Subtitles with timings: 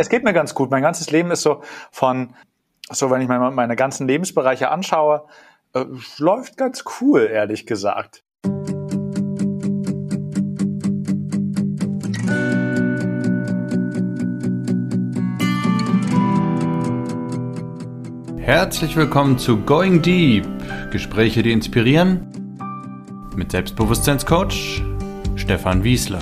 [0.00, 0.70] Es geht mir ganz gut.
[0.70, 2.32] Mein ganzes Leben ist so von,
[2.90, 5.26] so wenn ich meine, meine ganzen Lebensbereiche anschaue,
[5.74, 5.84] äh,
[6.16, 8.24] läuft ganz cool, ehrlich gesagt.
[18.38, 20.46] Herzlich willkommen zu Going Deep.
[20.90, 22.26] Gespräche, die inspirieren.
[23.36, 24.82] Mit Selbstbewusstseinscoach
[25.36, 26.20] Stefan Wiesler.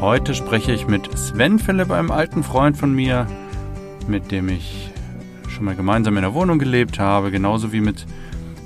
[0.00, 3.26] Heute spreche ich mit Sven Philipp, einem alten Freund von mir,
[4.06, 4.92] mit dem ich
[5.48, 8.06] schon mal gemeinsam in der Wohnung gelebt habe, genauso wie mit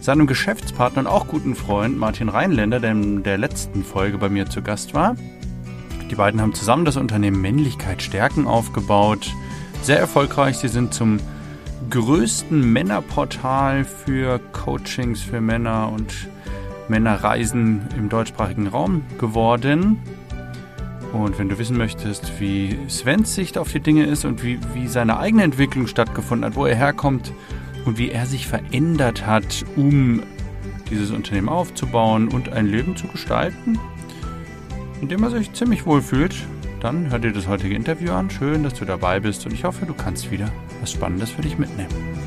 [0.03, 4.45] seinem Geschäftspartner und auch guten Freund Martin Rheinländer, der in der letzten Folge bei mir
[4.45, 5.17] zu Gast war.
[6.11, 9.33] Die beiden haben zusammen das Unternehmen Männlichkeit Stärken aufgebaut.
[9.81, 10.59] Sehr erfolgreich.
[10.59, 11.19] Sie sind zum
[11.89, 16.13] größten Männerportal für Coachings für Männer und
[16.89, 19.99] Männerreisen im deutschsprachigen Raum geworden.
[21.13, 24.89] Und wenn du wissen möchtest, wie Svens Sicht auf die Dinge ist und wie, wie
[24.89, 27.33] seine eigene Entwicklung stattgefunden hat, wo er herkommt
[27.85, 30.23] und wie er sich verändert hat, um
[30.91, 33.79] dieses Unternehmen aufzubauen und ein Leben zu gestalten,
[35.01, 36.35] in dem er sich ziemlich wohl fühlt,
[36.81, 38.31] dann hör dir das heutige Interview an.
[38.31, 41.59] Schön, dass du dabei bist und ich hoffe, du kannst wieder was Spannendes für dich
[41.59, 42.22] mitnehmen.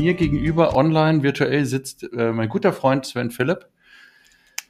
[0.00, 3.68] Mir gegenüber online virtuell sitzt äh, mein guter Freund Sven Philipp.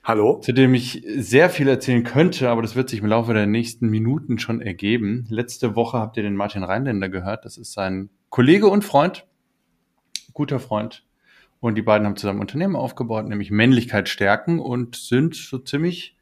[0.03, 0.41] Hallo.
[0.41, 3.89] Zu dem ich sehr viel erzählen könnte, aber das wird sich im Laufe der nächsten
[3.89, 5.27] Minuten schon ergeben.
[5.29, 7.45] Letzte Woche habt ihr den Martin Rheinländer gehört.
[7.45, 9.25] Das ist sein Kollege und Freund,
[10.33, 11.07] guter Freund.
[11.61, 16.17] Und die beiden haben zusammen Unternehmen aufgebaut, nämlich Männlichkeit stärken und sind so ziemlich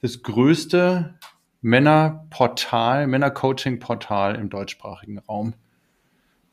[0.00, 1.18] das größte
[1.60, 5.54] Männerportal, Männercoaching-Portal im deutschsprachigen Raum.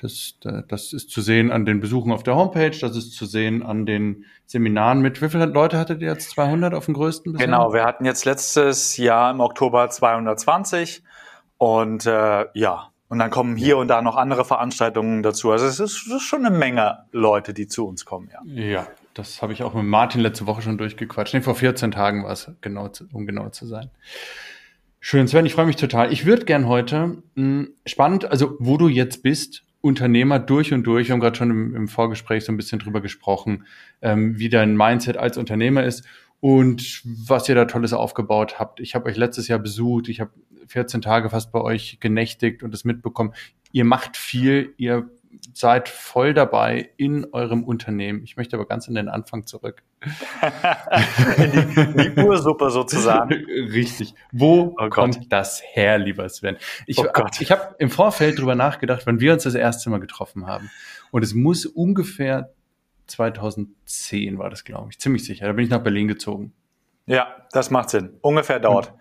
[0.02, 0.34] Das,
[0.68, 3.86] das ist zu sehen an den Besuchen auf der Homepage, das ist zu sehen an
[3.86, 5.22] den Seminaren mit.
[5.22, 6.32] Wie viele Leute hattet ihr jetzt?
[6.32, 7.34] 200 auf dem größten?
[7.34, 7.46] Bisher?
[7.46, 11.04] Genau, wir hatten jetzt letztes Jahr im Oktober 220
[11.60, 15.52] und äh, ja, und dann kommen hier und da noch andere Veranstaltungen dazu.
[15.52, 18.42] Also es ist, es ist schon eine Menge Leute, die zu uns kommen, ja.
[18.46, 21.36] Ja, das habe ich auch mit Martin letzte Woche schon durchgequatscht.
[21.36, 23.92] Nee, vor 14 Tagen war es, genau, um genau zu sein.
[25.00, 26.12] Schön, Sven, ich freue mich total.
[26.12, 30.84] Ich würde gern heute, mh, hm, spannend, also wo du jetzt bist Unternehmer durch und
[30.84, 31.08] durch.
[31.08, 33.66] Wir haben gerade schon im, im, Vorgespräch so ein bisschen drüber gesprochen,
[34.02, 36.06] ähm, wie dein Mindset als Unternehmer ist
[36.40, 38.80] und was ihr da Tolles aufgebaut habt.
[38.80, 40.32] Ich habe euch letztes Jahr besucht, ich habe
[40.68, 43.34] 14 Tage fast bei euch genächtigt und es mitbekommen.
[43.72, 45.10] Ihr macht viel, ihr
[45.54, 48.24] seid voll dabei in eurem Unternehmen.
[48.24, 49.84] Ich möchte aber ganz an den Anfang zurück.
[51.38, 53.34] in, die, in die Ursuppe sozusagen.
[53.72, 54.14] Richtig.
[54.32, 56.58] Wo oh kommt das her, lieber Sven?
[56.86, 57.08] Ich, oh
[57.40, 60.70] ich habe im Vorfeld drüber nachgedacht, wann wir uns das erste Mal getroffen haben.
[61.12, 62.54] Und es muss ungefähr
[63.08, 65.00] 2010 war das, glaube ich.
[65.00, 65.46] Ziemlich sicher.
[65.48, 66.54] Da bin ich nach Berlin gezogen.
[67.06, 68.18] Ja, das macht Sinn.
[68.22, 68.94] Ungefähr dort.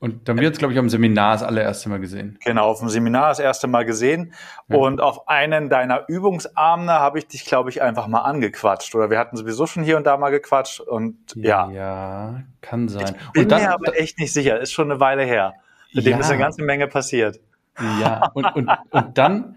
[0.00, 2.38] Und dann wird es, glaube ich, am Seminar das allererste Mal gesehen.
[2.44, 4.32] Genau, auf dem Seminar das erste Mal gesehen.
[4.68, 4.76] Ja.
[4.76, 8.94] Und auf einen deiner Übungsabende habe ich dich, glaube ich, einfach mal angequatscht.
[8.94, 10.80] Oder wir hatten sowieso schon hier und da mal gequatscht.
[10.80, 11.68] Und ja.
[11.70, 13.16] Ja, kann sein.
[13.26, 14.60] Ich bin dann, mir aber echt nicht sicher.
[14.60, 15.54] Ist schon eine Weile her.
[15.92, 16.18] Seitdem ja.
[16.20, 17.40] ist eine ganze Menge passiert.
[18.00, 19.56] Ja, und, und, und dann,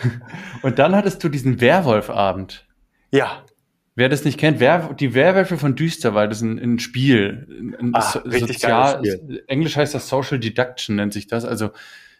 [0.62, 2.66] und dann hattest du diesen Werwolf-Abend.
[3.10, 3.44] Ja.
[3.96, 7.74] Wer das nicht kennt, wer, die Werwölfe von Düsterwald ist ein, ein Spiel.
[7.78, 9.44] Ein ah, so, sozial, Spiel.
[9.46, 11.44] Englisch heißt das Social Deduction, nennt sich das.
[11.44, 11.70] Also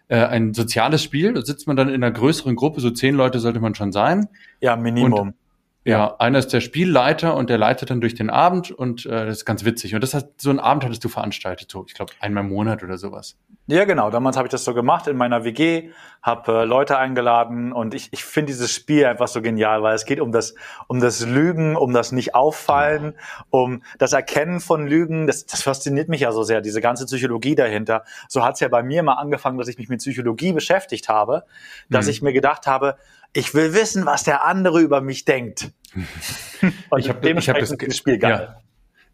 [0.09, 1.33] äh, ein soziales Spiel.
[1.33, 4.29] Da sitzt man dann in einer größeren Gruppe, so zehn Leute sollte man schon sein.
[4.61, 5.29] Ja, Minimum.
[5.29, 5.35] Und
[5.83, 9.39] ja, einer ist der Spielleiter und der leitet dann durch den Abend und äh, das
[9.39, 9.95] ist ganz witzig.
[9.95, 12.83] Und das hat, so einen Abend hattest du veranstaltet, so ich glaube einmal im Monat
[12.83, 13.39] oder sowas.
[13.67, 14.11] Ja, genau.
[14.11, 15.91] Damals habe ich das so gemacht in meiner WG,
[16.23, 20.05] habe äh, Leute eingeladen und ich, ich finde dieses Spiel einfach so genial, weil es
[20.05, 20.55] geht um das,
[20.87, 23.45] um das Lügen, um das Nicht-Auffallen, ja.
[23.49, 25.27] um das Erkennen von Lügen.
[25.27, 28.05] Das, das fasziniert mich ja so sehr, diese ganze Psychologie dahinter.
[28.29, 31.45] So hat es ja bei mir mal angefangen, dass ich mich mit Psychologie beschäftigt habe,
[31.89, 32.11] dass mhm.
[32.11, 32.97] ich mir gedacht habe,
[33.33, 35.71] ich will wissen, was der andere über mich denkt.
[36.91, 38.55] Und ich habe hab das Spiel geil.
[38.55, 38.63] Ja,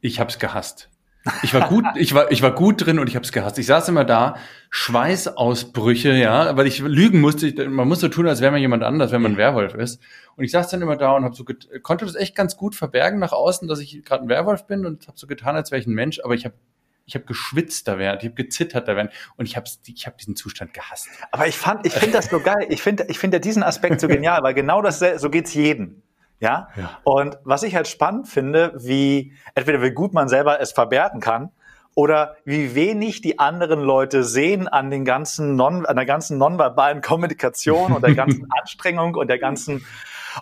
[0.00, 0.90] ich habe es gehasst.
[1.42, 3.58] Ich war gut, ich war, ich war gut drin und ich habe es gehasst.
[3.58, 4.36] Ich saß immer da,
[4.70, 7.68] Schweißausbrüche, ja, weil ich lügen musste.
[7.68, 10.00] Man muss so tun, als wäre man jemand anders, wenn man ein Werwolf ist.
[10.36, 11.44] Und ich saß dann immer da und habe so
[11.82, 15.08] konnte das echt ganz gut verbergen nach außen, dass ich gerade ein Werwolf bin und
[15.08, 16.20] habe so getan, als wäre ich ein Mensch.
[16.22, 16.54] Aber ich habe
[17.06, 20.18] ich habe geschwitzt da während, ich habe gezittert da während und ich habe ich hab
[20.18, 21.08] diesen Zustand gehasst.
[21.30, 22.66] Aber ich fand, ich finde das so geil.
[22.68, 26.02] Ich finde, ich finde diesen Aspekt so genial, weil genau das so geht's jedem.
[26.40, 26.68] Ja?
[26.76, 26.98] ja.
[27.04, 31.50] Und was ich halt spannend finde, wie, entweder wie gut man selber es verberten kann,
[31.96, 37.00] oder wie wenig die anderen Leute sehen an den ganzen non, an der ganzen nonverbalen
[37.00, 39.84] Kommunikation und der ganzen Anstrengung und der ganzen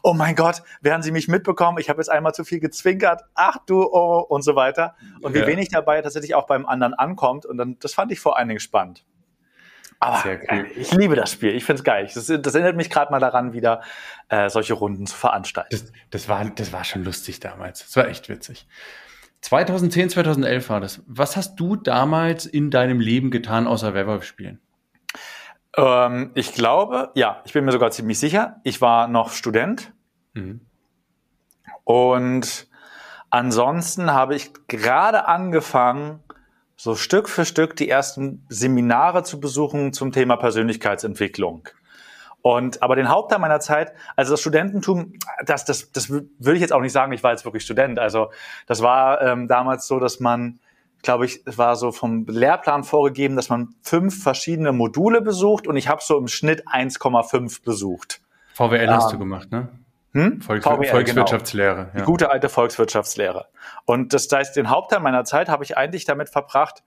[0.03, 1.79] Oh mein Gott, werden Sie mich mitbekommen?
[1.79, 3.23] Ich habe jetzt einmal zu viel gezwinkert.
[3.35, 4.95] Ach du, oh, und so weiter.
[5.23, 5.47] Und wie ja.
[5.47, 7.47] wenig dabei tatsächlich auch beim anderen ankommt.
[7.47, 9.05] Und dann, das fand ich vor allen Dingen spannend.
[10.01, 10.67] Aber cool.
[10.77, 11.55] ich liebe das Spiel.
[11.55, 12.11] Ich finde es geil.
[12.13, 13.81] Das, das, erinnert mich gerade mal daran, wieder
[14.29, 15.71] äh, solche Runden zu veranstalten.
[15.71, 17.81] Das, das, war, das war schon lustig damals.
[17.81, 18.67] Das war echt witzig.
[19.41, 21.03] 2010, 2011 war das.
[21.07, 24.61] Was hast du damals in deinem Leben getan, außer Werwolf spielen?
[25.77, 28.61] Ähm, ich glaube, ja, ich bin mir sogar ziemlich sicher.
[28.65, 29.93] Ich war noch Student.
[30.35, 30.61] Mhm.
[31.85, 32.67] Und
[33.31, 36.21] ansonsten habe ich gerade angefangen,
[36.77, 41.69] so Stück für Stück die ersten Seminare zu besuchen zum Thema Persönlichkeitsentwicklung.
[42.43, 45.15] Und aber den Hauptteil meiner Zeit, also das Studententum,
[45.47, 47.99] das, das, das würde ich jetzt auch nicht sagen, ich war jetzt wirklich Student.
[47.99, 48.31] Also
[48.67, 50.59] das war ähm, damals so, dass man,
[51.05, 55.77] glaube ich, es war so vom Lehrplan vorgegeben, dass man fünf verschiedene Module besucht und
[55.77, 58.21] ich habe so im Schnitt 1,5 besucht.
[58.55, 59.69] VWL hast du ähm, gemacht, ne?
[60.13, 60.41] Hm?
[60.41, 61.75] Volks VWL, Volkswirtschaftslehre.
[61.75, 61.91] Genau.
[61.95, 62.01] Ja.
[62.01, 63.47] Die gute alte Volkswirtschaftslehre.
[63.85, 66.85] Und das heißt, den Hauptteil meiner Zeit habe ich eigentlich damit verbracht,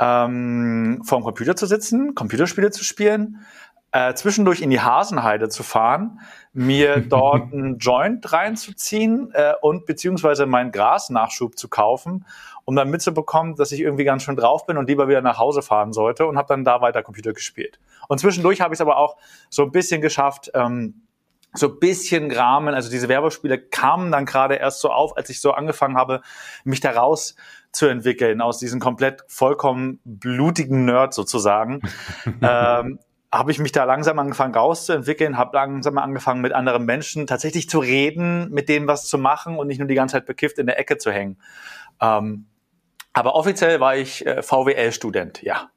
[0.00, 3.44] ähm, vor dem Computer zu sitzen, Computerspiele zu spielen,
[3.92, 6.18] äh, zwischendurch in die Hasenheide zu fahren,
[6.52, 12.26] mir dort einen Joint reinzuziehen äh, und beziehungsweise meinen Grasnachschub zu kaufen,
[12.64, 15.62] um dann mitzubekommen, dass ich irgendwie ganz schön drauf bin und lieber wieder nach Hause
[15.62, 17.78] fahren sollte und habe dann da weiter Computer gespielt.
[18.08, 19.16] Und zwischendurch habe ich es aber auch
[19.50, 21.02] so ein bisschen geschafft, ähm,
[21.54, 25.40] so ein bisschen Rahmen, also diese Werbespiele kamen dann gerade erst so auf, als ich
[25.40, 26.20] so angefangen habe,
[26.64, 27.36] mich daraus
[27.70, 31.80] zu entwickeln, aus diesem komplett vollkommen blutigen Nerd sozusagen.
[32.42, 32.98] ähm,
[33.32, 37.80] habe ich mich da langsam angefangen rauszuentwickeln, habe langsam angefangen mit anderen Menschen tatsächlich zu
[37.80, 40.78] reden, mit denen was zu machen und nicht nur die ganze Zeit bekifft in der
[40.78, 41.38] Ecke zu hängen.
[42.00, 42.46] Ähm,
[43.14, 45.70] aber offiziell war ich äh, VWL-Student, ja.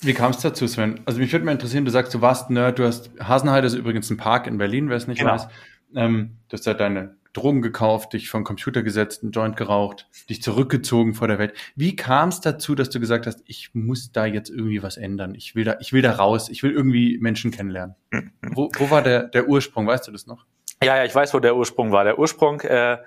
[0.00, 1.00] Wie kam es dazu, Sven?
[1.06, 4.10] Also mich würde mal interessieren, du sagst, du warst Nerd, du hast Hasenheide ist übrigens
[4.10, 5.32] ein Park in Berlin, wer es nicht genau.
[5.32, 5.48] weiß.
[5.94, 10.42] Ähm, du hast da deine Drogen gekauft, dich vom Computer gesetzt, einen Joint geraucht, dich
[10.42, 11.54] zurückgezogen vor der Welt.
[11.74, 15.34] Wie kam es dazu, dass du gesagt hast, ich muss da jetzt irgendwie was ändern?
[15.34, 17.94] Ich will da, ich will da raus, ich will irgendwie Menschen kennenlernen.
[18.42, 19.86] wo, wo war der, der Ursprung?
[19.86, 20.44] Weißt du das noch?
[20.82, 22.04] Ja, ja, ich weiß, wo der Ursprung war.
[22.04, 22.98] Der Ursprung äh,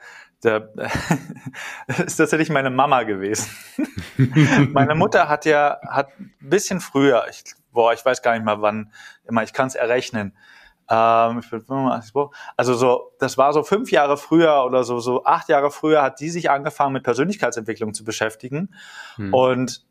[0.44, 0.72] der,
[2.06, 3.50] ist tatsächlich meine Mama gewesen.
[4.72, 8.62] meine Mutter hat ja hat ein bisschen früher, ich, boah, ich weiß gar nicht mal
[8.62, 8.92] wann,
[9.26, 10.36] immer, ich kann es errechnen,
[10.90, 12.14] ähm, ich bin 85,
[12.58, 16.20] also so, das war so fünf Jahre früher oder so, so acht Jahre früher hat
[16.20, 18.74] die sich angefangen mit Persönlichkeitsentwicklung zu beschäftigen.
[19.16, 19.34] Hm.
[19.34, 19.86] Und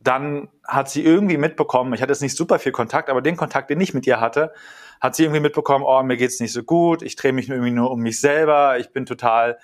[0.00, 3.68] dann hat sie irgendwie mitbekommen, ich hatte jetzt nicht super viel Kontakt, aber den Kontakt,
[3.68, 4.52] den ich mit ihr hatte,
[5.00, 7.90] hat sie irgendwie mitbekommen, oh, mir geht's nicht so gut, ich drehe mich irgendwie nur
[7.90, 9.58] um mich selber, ich bin total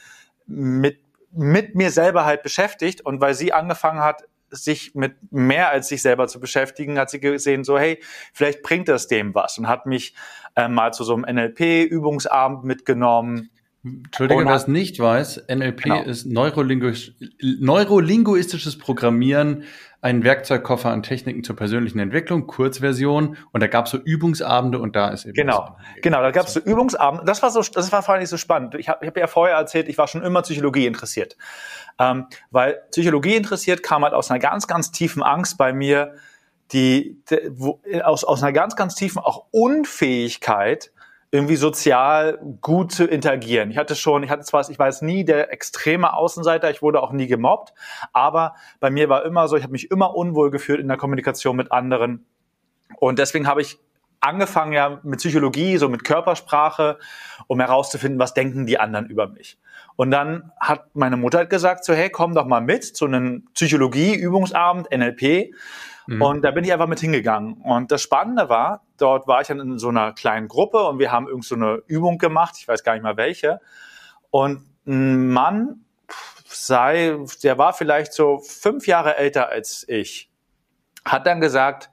[0.47, 0.99] mit,
[1.33, 3.01] mit mir selber halt beschäftigt.
[3.01, 7.21] Und weil sie angefangen hat, sich mit mehr als sich selber zu beschäftigen, hat sie
[7.21, 8.01] gesehen, so hey,
[8.33, 10.15] vielleicht bringt das dem was und hat mich
[10.57, 13.51] äh, mal zu so einem NLP-Übungsabend mitgenommen.
[13.85, 16.03] Entschuldige, wer es nicht weiß, NLP genau.
[16.05, 19.65] ist neurolinguistisches Programmieren,
[20.05, 23.39] ein Werkzeugkoffer an Techniken zur persönlichen Entwicklung, Kurzversion.
[23.53, 25.33] Und da gab es so Übungsabende und da ist eben.
[25.33, 27.25] Genau, genau, da gab es so Übungsabende.
[27.25, 28.75] Das war so, das war vor allem so spannend.
[28.75, 31.39] Ich habe hab ja vorher erzählt, ich war schon immer Psychologie interessiert.
[31.99, 36.17] Ähm, weil Psychologie interessiert kam halt aus einer ganz, ganz tiefen Angst bei mir,
[36.73, 40.93] die, die wo, aus, aus einer ganz, ganz tiefen auch Unfähigkeit,
[41.35, 43.73] irgendwie sozial gut zu interagieren.
[43.73, 47.03] Ich hatte schon, ich hatte zwar, ich war jetzt nie der extreme Außenseiter, ich wurde
[47.03, 47.75] auch nie gemobbt,
[48.13, 51.57] aber bei mir war immer so, ich habe mich immer unwohl gefühlt in der Kommunikation
[51.57, 52.25] mit anderen.
[53.01, 53.81] Und deswegen habe ich
[54.21, 57.01] angefangen ja mit Psychologie, so mit Körpersprache,
[57.49, 59.59] um herauszufinden, was denken die anderen über mich.
[59.97, 63.49] Und dann hat meine Mutter halt gesagt, so hey, komm doch mal mit zu einem
[63.55, 65.53] Psychologie-Übungsabend, NLP.
[66.07, 66.23] Mhm.
[66.23, 67.55] Und da bin ich einfach mit hingegangen.
[67.55, 71.13] Und das Spannende war, dort war ich dann in so einer kleinen Gruppe und wir
[71.13, 73.61] haben irgend so eine Übung gemacht, ich weiß gar nicht mal welche.
[74.31, 75.85] Und ein Mann
[76.47, 80.31] sei, der war vielleicht so fünf Jahre älter als ich,
[81.05, 81.91] hat dann gesagt,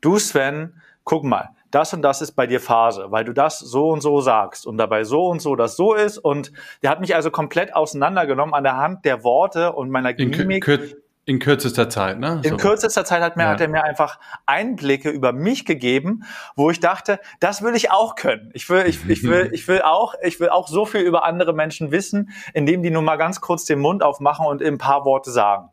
[0.00, 3.88] du Sven, guck mal, das und das ist bei dir Phase, weil du das so
[3.88, 6.18] und so sagst und dabei so und so das so ist.
[6.18, 10.68] Und der hat mich also komplett auseinandergenommen an der Hand der Worte und meiner Mimik.
[10.68, 11.01] In
[11.38, 12.40] kürzester Zeit, ne?
[12.42, 12.56] In so.
[12.56, 13.50] kürzester Zeit hat, mir, ja.
[13.50, 16.24] hat er mir einfach Einblicke über mich gegeben,
[16.56, 18.50] wo ich dachte, das will ich auch können.
[18.54, 21.52] Ich will, ich, ich will, ich will auch, ich will auch so viel über andere
[21.52, 25.30] Menschen wissen, indem die nur mal ganz kurz den Mund aufmachen und ein paar Worte
[25.30, 25.68] sagen.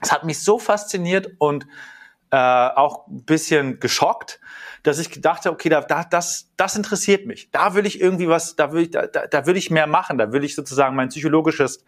[0.00, 1.66] Es hat mich so fasziniert und
[2.30, 4.40] äh, auch ein bisschen geschockt,
[4.82, 7.50] dass ich dachte, okay, da, da, das, das interessiert mich.
[7.50, 10.16] Da will ich irgendwie was, da will ich, da, da will ich mehr machen.
[10.16, 11.84] Da will ich sozusagen mein psychologisches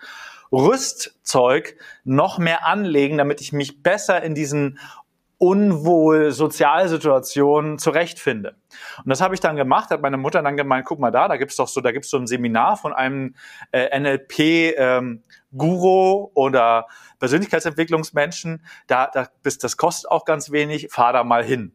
[0.53, 4.79] Rüstzeug noch mehr anlegen, damit ich mich besser in diesen
[5.43, 8.55] unwohl Sozialsituationen zurechtfinde.
[8.99, 11.37] Und das habe ich dann gemacht, hat meine Mutter dann gemeint, guck mal da, da
[11.37, 13.35] gibt's doch so, da gibt's so ein Seminar von einem
[13.73, 14.39] äh, NLP
[14.79, 16.87] ähm, Guru oder
[17.19, 21.73] Persönlichkeitsentwicklungsmenschen, da, da bist, das kostet auch ganz wenig, fahr da mal hin.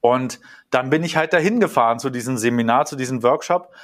[0.00, 0.38] Und
[0.70, 3.74] dann bin ich halt dahin gefahren zu diesem Seminar, zu diesem Workshop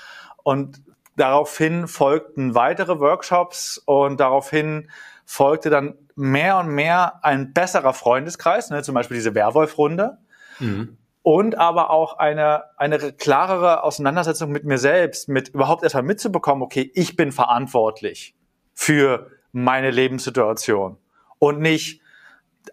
[0.44, 0.80] und
[1.16, 4.90] daraufhin folgten weitere Workshops und daraufhin
[5.24, 10.18] folgte dann mehr und mehr ein besserer Freundeskreis, ne, zum Beispiel diese Werwolf-Runde.
[10.58, 10.96] Mhm.
[11.22, 16.90] Und aber auch eine, eine klarere Auseinandersetzung mit mir selbst, mit überhaupt erstmal mitzubekommen, okay,
[16.94, 18.36] ich bin verantwortlich
[18.72, 20.98] für meine Lebenssituation
[21.40, 22.00] und nicht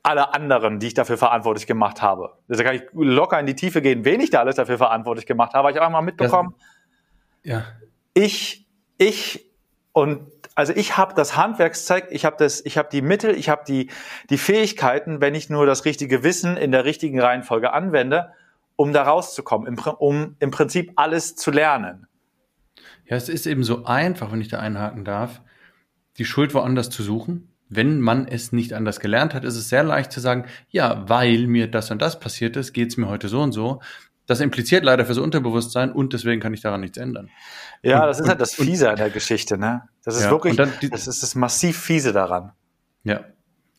[0.03, 2.38] alle anderen, die ich dafür verantwortlich gemacht habe.
[2.47, 5.53] Da kann ich locker in die Tiefe gehen, wen ich da alles dafür verantwortlich gemacht
[5.53, 5.71] habe.
[5.71, 6.53] Ich habe auch mal mitbekommen,
[7.43, 7.65] das, ja.
[8.13, 8.67] Ich,
[8.98, 9.46] ich
[9.91, 10.22] und
[10.55, 13.89] also ich habe das Handwerkszeug, ich habe das, ich habe die Mittel, ich habe die
[14.29, 18.34] die Fähigkeiten, wenn ich nur das richtige Wissen in der richtigen Reihenfolge anwende,
[18.75, 22.08] um da rauszukommen, um im Prinzip alles zu lernen.
[23.05, 25.41] Ja, es ist eben so einfach, wenn ich da einhaken darf,
[26.17, 27.50] die Schuld woanders zu suchen.
[27.70, 31.48] Wenn man es nicht anders gelernt hat, ist es sehr leicht zu sagen, ja, weil
[31.48, 33.82] mir das und das passiert ist, geht es mir heute so und so.
[34.25, 37.30] Das impliziert leider fürs Unterbewusstsein und deswegen kann ich daran nichts ändern.
[37.82, 39.84] Ja, und, das ist halt das Fiese an der Geschichte, ne?
[40.06, 42.51] Das ist ja, wirklich, die, das ist das massiv Fiese daran.
[43.03, 43.25] Ja.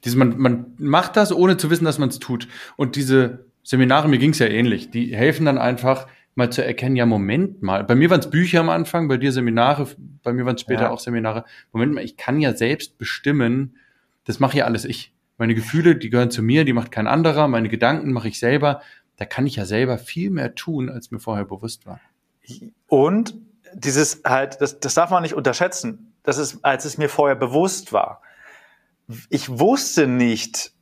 [0.04, 2.46] Dieses, man, man macht das, ohne zu wissen, dass man es tut.
[2.76, 6.96] Und diese Seminare, mir ging es ja ähnlich, die helfen dann einfach, mal zu erkennen,
[6.96, 7.84] ja, Moment mal.
[7.84, 9.86] Bei mir waren es Bücher am Anfang, bei dir Seminare,
[10.22, 10.90] bei mir waren es später ja.
[10.90, 11.44] auch Seminare.
[11.72, 13.76] Moment mal, ich kann ja selbst bestimmen,
[14.24, 15.12] das mache ja alles ich.
[15.36, 17.48] Meine Gefühle, die gehören zu mir, die macht kein anderer.
[17.48, 18.80] Meine Gedanken mache ich selber.
[19.16, 22.00] Da kann ich ja selber viel mehr tun, als mir vorher bewusst war.
[22.88, 23.34] Und
[23.74, 26.14] dieses halt, das, das darf man nicht unterschätzen.
[26.22, 28.22] Das ist, als es mir vorher bewusst war.
[29.28, 30.72] Ich wusste nicht,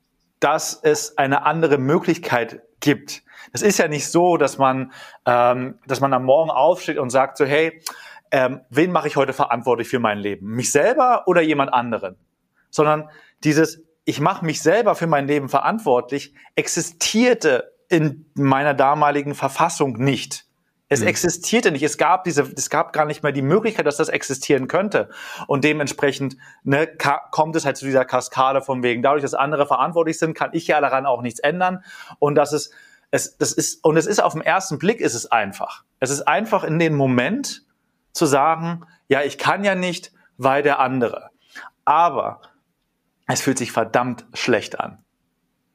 [0.41, 3.23] dass es eine andere Möglichkeit gibt.
[3.53, 4.93] Es ist ja nicht so, dass man,
[5.27, 7.81] ähm, dass man am Morgen aufsteht und sagt so, hey,
[8.31, 10.49] ähm, wen mache ich heute verantwortlich für mein Leben?
[10.49, 12.17] Mich selber oder jemand anderen?
[12.71, 13.11] Sondern
[13.45, 20.47] dieses, ich mache mich selber für mein Leben verantwortlich, existierte in meiner damaligen Verfassung nicht.
[20.89, 21.07] Es mhm.
[21.07, 21.83] existierte nicht.
[21.83, 25.09] Es gab diese, es gab gar nicht mehr die Möglichkeit, dass das existieren könnte.
[25.47, 26.87] Und dementsprechend ne,
[27.31, 29.03] kommt es halt zu dieser Kaskade von wegen.
[29.03, 31.83] Dadurch, dass andere verantwortlich sind, kann ich ja daran auch nichts ändern.
[32.19, 32.75] Und das ist,
[33.11, 35.85] es, das ist, und es ist auf den ersten Blick ist es einfach.
[35.99, 37.65] Es ist einfach in dem Moment
[38.13, 41.31] zu sagen, ja, ich kann ja nicht, weil der andere.
[41.85, 42.43] Aber
[43.27, 45.02] es fühlt sich verdammt schlecht an.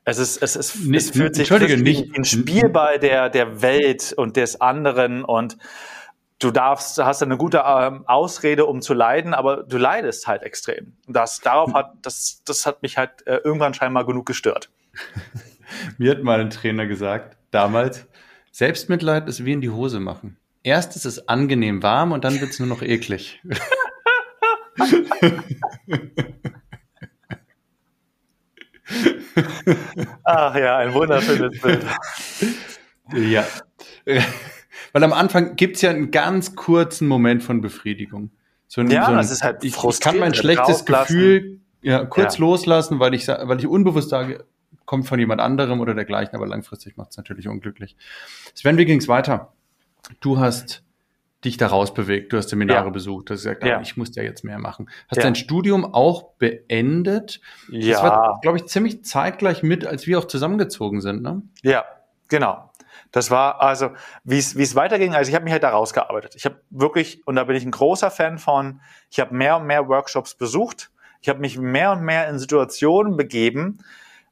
[0.09, 2.17] Es ist, es ist, nee, es fühlt sich wie nicht.
[2.17, 5.57] ein Spielball der, der Welt und des anderen und
[6.39, 10.93] du darfst, hast eine gute ähm, Ausrede, um zu leiden, aber du leidest halt extrem.
[11.09, 14.69] Das, darauf hat, das, das hat mich halt äh, irgendwann scheinbar genug gestört.
[15.97, 18.07] Mir hat mal ein Trainer gesagt, damals,
[18.53, 20.37] Selbstmitleid ist wie in die Hose machen.
[20.63, 23.43] Erst ist es angenehm warm und dann wird es nur noch eklig.
[30.23, 31.85] Ach ja, ein wunderschönes Bild.
[33.13, 33.45] Ja.
[34.93, 38.31] Weil am Anfang gibt's ja einen ganz kurzen Moment von Befriedigung.
[38.67, 42.05] So ein, ja, so ein, das ist halt ich, ich kann mein schlechtes Gefühl ja,
[42.05, 42.41] kurz ja.
[42.41, 44.45] loslassen, weil ich, weil ich unbewusst sage,
[44.85, 47.95] kommt von jemand anderem oder dergleichen, aber langfristig macht's natürlich unglücklich.
[48.53, 49.53] Sven, wie ging's weiter?
[50.19, 50.83] Du hast
[51.45, 52.89] dich daraus bewegt, du hast Seminare ja.
[52.89, 53.79] besucht, du hast gesagt, ja.
[53.81, 54.89] ich muss ja jetzt mehr machen.
[55.07, 55.23] Hast ja.
[55.23, 57.41] dein Studium auch beendet?
[57.69, 57.93] Ja.
[57.93, 61.43] Das war, glaube ich, ziemlich zeitgleich mit, als wir auch zusammengezogen sind, ne?
[61.61, 61.85] Ja,
[62.27, 62.71] genau.
[63.11, 63.91] Das war also,
[64.23, 65.15] wie es wie es weiterging.
[65.15, 66.35] Also ich habe mich halt da rausgearbeitet.
[66.35, 69.65] Ich habe wirklich, und da bin ich ein großer Fan von, ich habe mehr und
[69.65, 70.91] mehr Workshops besucht.
[71.21, 73.79] Ich habe mich mehr und mehr in Situationen begeben,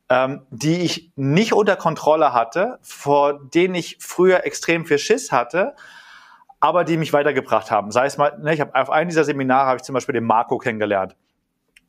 [0.09, 5.75] ähm, die ich nicht unter Kontrolle hatte, vor denen ich früher extrem viel Schiss hatte,
[6.59, 7.91] aber die mich weitergebracht haben.
[7.91, 10.25] Sei es mal, ne, ich habe auf einem dieser Seminare habe ich zum Beispiel den
[10.25, 11.15] Marco kennengelernt.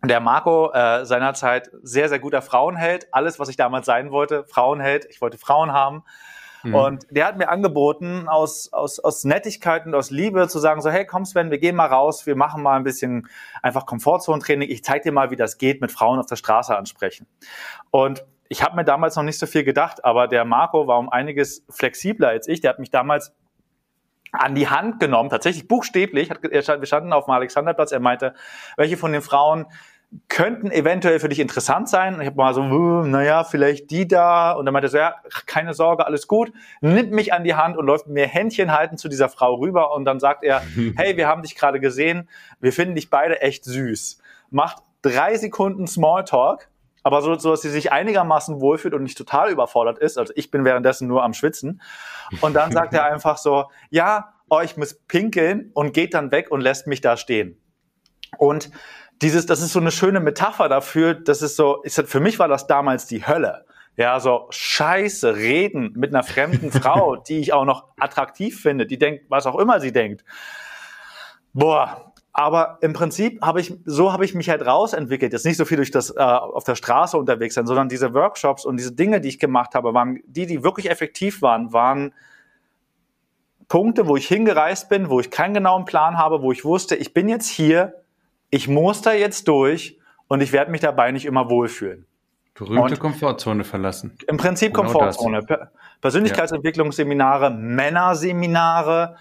[0.02, 3.08] Und der Marco äh, seinerzeit sehr, sehr guter Frauenheld.
[3.12, 5.06] Alles, was ich damals sein wollte, Frauenheld.
[5.08, 6.04] Ich wollte Frauen haben.
[6.62, 6.74] Mhm.
[6.74, 10.90] Und der hat mir angeboten, aus, aus, aus Nettigkeit und aus Liebe zu sagen, so,
[10.90, 13.28] hey, komm Sven, wir gehen mal raus, wir machen mal ein bisschen
[13.62, 14.68] einfach Komfortzone-Training.
[14.68, 17.26] Ich zeig dir mal, wie das geht, mit Frauen auf der Straße ansprechen.
[17.90, 21.08] Und ich habe mir damals noch nicht so viel gedacht, aber der Marco war um
[21.08, 22.60] einiges flexibler als ich.
[22.60, 23.32] Der hat mich damals
[24.32, 26.30] an die Hand genommen, tatsächlich buchstäblich.
[26.30, 27.92] Hat, wir standen auf dem Alexanderplatz.
[27.92, 28.34] Er meinte,
[28.76, 29.66] welche von den Frauen
[30.28, 32.14] könnten eventuell für dich interessant sein.
[32.14, 34.52] Und ich habe mal so, naja, vielleicht die da.
[34.52, 35.16] Und dann meinte er so, ja,
[35.46, 36.52] keine Sorge, alles gut.
[36.80, 39.92] Nimmt mich an die Hand und läuft mir Händchen halten zu dieser Frau rüber.
[39.94, 40.62] Und dann sagt er,
[40.96, 42.28] hey, wir haben dich gerade gesehen.
[42.60, 44.18] Wir finden dich beide echt süß.
[44.50, 46.68] Macht drei Sekunden Smalltalk.
[47.06, 50.18] Aber so, so, dass sie sich einigermaßen wohlfühlt und nicht total überfordert ist.
[50.18, 51.80] Also ich bin währenddessen nur am Schwitzen.
[52.40, 56.50] Und dann sagt er einfach so, ja, oh, ich muss pinkeln und geht dann weg
[56.50, 57.62] und lässt mich da stehen.
[58.38, 58.72] Und
[59.22, 62.48] dieses, das ist so eine schöne Metapher dafür, das ist so, ist, für mich war
[62.48, 63.66] das damals die Hölle.
[63.96, 68.98] Ja, so scheiße reden mit einer fremden Frau, die ich auch noch attraktiv finde, die
[68.98, 70.24] denkt, was auch immer sie denkt.
[71.52, 72.05] Boah,
[72.38, 75.32] aber im Prinzip habe ich, so habe ich mich halt rausentwickelt.
[75.32, 78.66] Jetzt nicht so viel durch das äh, auf der Straße unterwegs sein, sondern diese Workshops
[78.66, 82.12] und diese Dinge, die ich gemacht habe, waren die, die wirklich effektiv waren, waren
[83.68, 87.14] Punkte, wo ich hingereist bin, wo ich keinen genauen Plan habe, wo ich wusste, ich
[87.14, 88.02] bin jetzt hier,
[88.50, 92.04] ich muss da jetzt durch und ich werde mich dabei nicht immer wohlfühlen.
[92.52, 94.14] Berühmte und Komfortzone verlassen.
[94.26, 95.40] Im Prinzip genau Komfortzone.
[95.42, 95.68] Das.
[96.02, 99.16] Persönlichkeitsentwicklungsseminare, Männerseminare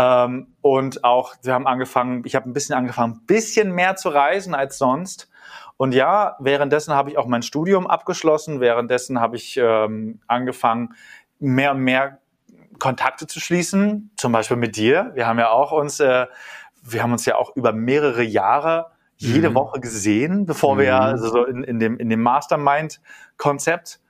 [0.00, 4.08] ähm, und auch, wir haben angefangen, ich habe ein bisschen angefangen, ein bisschen mehr zu
[4.08, 5.28] reisen als sonst.
[5.76, 8.60] Und ja, währenddessen habe ich auch mein Studium abgeschlossen.
[8.60, 10.94] Währenddessen habe ich ähm, angefangen,
[11.38, 12.18] mehr und mehr
[12.78, 15.10] Kontakte zu schließen, zum Beispiel mit dir.
[15.14, 16.26] Wir haben ja auch uns äh,
[16.82, 19.54] wir haben uns ja auch über mehrere Jahre jede mhm.
[19.54, 20.78] Woche gesehen, bevor mhm.
[20.78, 24.00] wir also so in, in dem, in dem Mastermind-Konzept.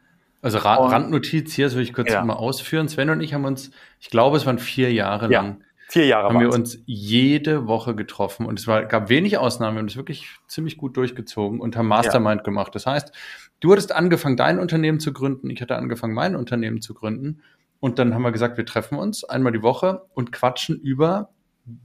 [0.42, 2.25] Also Ra und, Randnotiz hier, das will ich kurz ja.
[2.25, 2.88] mal ausführen.
[2.88, 5.42] Sven und ich haben uns, ich glaube, es waren vier Jahre ja.
[5.42, 9.75] lang, Vier Jahre haben wir uns jede Woche getroffen und es war, gab wenig Ausnahmen.
[9.75, 12.44] Wir haben es wirklich ziemlich gut durchgezogen und haben Mastermind ja.
[12.44, 12.73] gemacht.
[12.76, 13.11] Das heißt,
[13.59, 15.50] du hattest angefangen, dein Unternehmen zu gründen.
[15.50, 17.42] Ich hatte angefangen, mein Unternehmen zu gründen.
[17.80, 21.30] Und dann haben wir gesagt, wir treffen uns einmal die Woche und quatschen über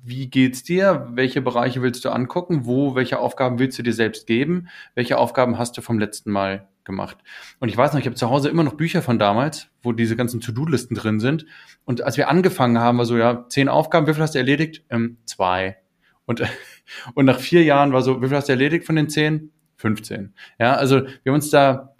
[0.03, 1.07] wie geht's dir?
[1.11, 2.65] Welche Bereiche willst du angucken?
[2.65, 4.67] Wo, welche Aufgaben willst du dir selbst geben?
[4.93, 7.17] Welche Aufgaben hast du vom letzten Mal gemacht?
[7.59, 10.15] Und ich weiß noch, ich habe zu Hause immer noch Bücher von damals, wo diese
[10.15, 11.45] ganzen To-Do-Listen drin sind.
[11.83, 14.85] Und als wir angefangen haben, war so, ja, zehn Aufgaben, wie viel hast du erledigt?
[14.89, 15.77] Ähm, zwei.
[16.25, 16.41] Und,
[17.13, 19.51] und nach vier Jahren war so, wie viel hast du erledigt von den zehn?
[19.77, 20.33] 15.
[20.59, 21.94] Ja, also wir haben uns da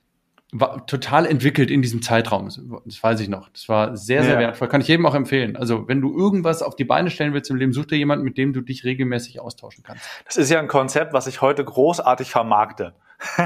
[0.52, 2.46] war total entwickelt in diesem Zeitraum.
[2.86, 3.50] Das weiß ich noch.
[3.50, 4.40] Das war sehr, sehr ja.
[4.40, 4.68] wertvoll.
[4.68, 5.56] Kann ich jedem auch empfehlen.
[5.56, 8.38] Also, wenn du irgendwas auf die Beine stellen willst im Leben, such dir jemanden, mit
[8.38, 10.06] dem du dich regelmäßig austauschen kannst.
[10.26, 12.94] Das ist ja ein Konzept, was ich heute großartig vermarkte.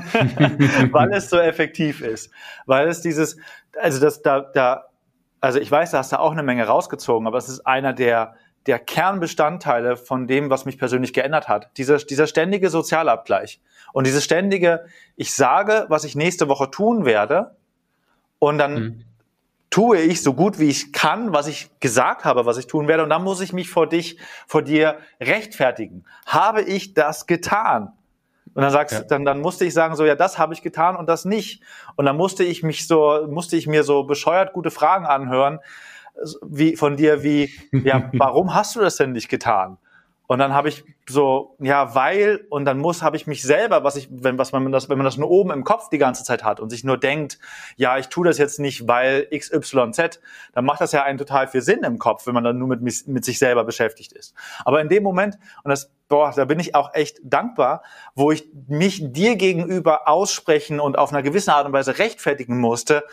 [0.92, 2.32] Weil es so effektiv ist.
[2.66, 3.38] Weil es dieses,
[3.80, 4.86] also das, da, da,
[5.40, 8.36] also ich weiß, da hast du auch eine Menge rausgezogen, aber es ist einer der,
[8.70, 11.72] der Kernbestandteile von dem, was mich persönlich geändert hat.
[11.78, 13.60] Dieser, dieser ständige Sozialabgleich.
[13.94, 17.56] Und dieses ständige, ich sage, was ich nächste Woche tun werde,
[18.38, 19.06] und dann mhm.
[19.72, 23.02] tue ich so gut wie ich kann, was ich gesagt habe, was ich tun werde,
[23.02, 26.06] und dann muss ich mich vor dich, vor dir rechtfertigen.
[26.28, 27.94] Habe ich das getan?
[28.54, 29.02] Und dann sagst, ja.
[29.02, 31.64] dann, dann musste ich sagen, so, ja, das habe ich getan und das nicht.
[31.96, 35.60] Und dann musste ich mich so, musste ich mir so bescheuert gute Fragen anhören,
[36.42, 39.78] wie, von dir wie, ja, warum hast du das denn nicht getan?
[40.32, 43.96] Und dann habe ich so, ja, weil, und dann muss, habe ich mich selber, was
[43.96, 46.44] ich, wenn, was man das, wenn man das nur oben im Kopf die ganze Zeit
[46.44, 47.40] hat und sich nur denkt,
[47.78, 50.20] ja, ich tue das jetzt nicht, weil XYZ,
[50.54, 53.08] dann macht das ja einen total viel Sinn im Kopf, wenn man dann nur mit,
[53.08, 54.36] mit sich selber beschäftigt ist.
[54.66, 57.82] Aber in dem Moment, und das, boah, da bin ich auch echt dankbar,
[58.14, 63.04] wo ich mich dir gegenüber aussprechen und auf einer gewissen Art und Weise rechtfertigen musste,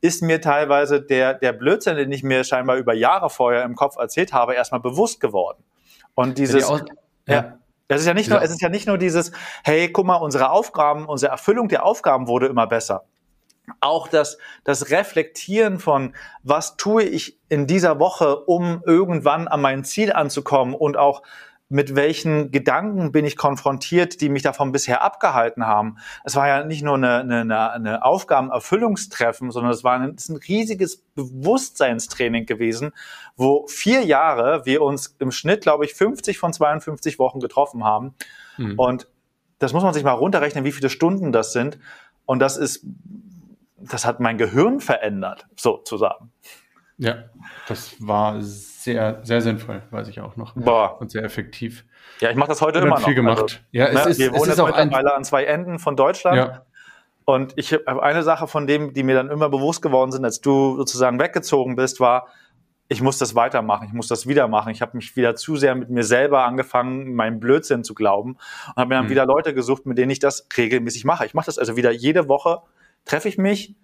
[0.00, 3.96] ist mir teilweise der, der Blödsinn, den ich mir scheinbar über Jahre vorher im Kopf
[3.96, 5.62] erzählt habe, erstmal bewusst geworden.
[6.14, 6.84] Und dieses, ja,
[7.26, 7.58] ja.
[7.88, 9.30] Es ist ja nicht nur, es ist ja nicht nur dieses,
[9.62, 13.04] hey, guck mal, unsere Aufgaben, unsere Erfüllung der Aufgaben wurde immer besser.
[13.80, 19.84] Auch das, das Reflektieren von, was tue ich in dieser Woche, um irgendwann an mein
[19.84, 21.22] Ziel anzukommen und auch
[21.68, 25.98] mit welchen Gedanken bin ich konfrontiert, die mich davon bisher abgehalten haben.
[26.22, 30.36] Es war ja nicht nur eine, eine, eine Aufgabenerfüllungstreffen, sondern es war ein, es ein
[30.36, 32.92] riesiges Bewusstseinstraining gewesen,
[33.36, 38.14] wo vier Jahre wir uns im Schnitt, glaube ich, 50 von 52 Wochen getroffen haben.
[38.58, 38.78] Mhm.
[38.78, 39.08] Und
[39.58, 41.78] das muss man sich mal runterrechnen, wie viele Stunden das sind.
[42.26, 42.86] Und das ist,
[43.76, 46.30] das hat mein Gehirn verändert, sozusagen.
[46.98, 47.24] Ja,
[47.68, 50.54] das war sehr, sehr sinnvoll, weiß ich auch noch.
[50.54, 50.98] Boah.
[51.00, 51.84] Und sehr effektiv.
[52.20, 53.04] Ja, ich mache das heute immer noch.
[53.04, 53.42] viel gemacht.
[53.42, 55.96] Also, ja, es ne, ist, wir wohnen es ist auch mittlerweile an zwei Enden von
[55.96, 56.36] Deutschland.
[56.36, 56.62] Ja.
[57.26, 60.40] Und ich habe eine Sache von dem, die mir dann immer bewusst geworden sind, als
[60.40, 62.28] du sozusagen weggezogen bist, war,
[62.88, 64.70] ich muss das weitermachen, ich muss das wieder machen.
[64.70, 68.36] Ich habe mich wieder zu sehr mit mir selber angefangen, meinen Blödsinn zu glauben
[68.68, 69.10] und habe mir dann mhm.
[69.10, 71.26] wieder Leute gesucht, mit denen ich das regelmäßig mache.
[71.26, 72.60] Ich mache das also wieder jede Woche,
[73.04, 73.74] treffe ich mich,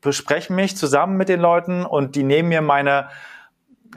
[0.00, 3.08] bespreche mich zusammen mit den Leuten und die nehmen mir meine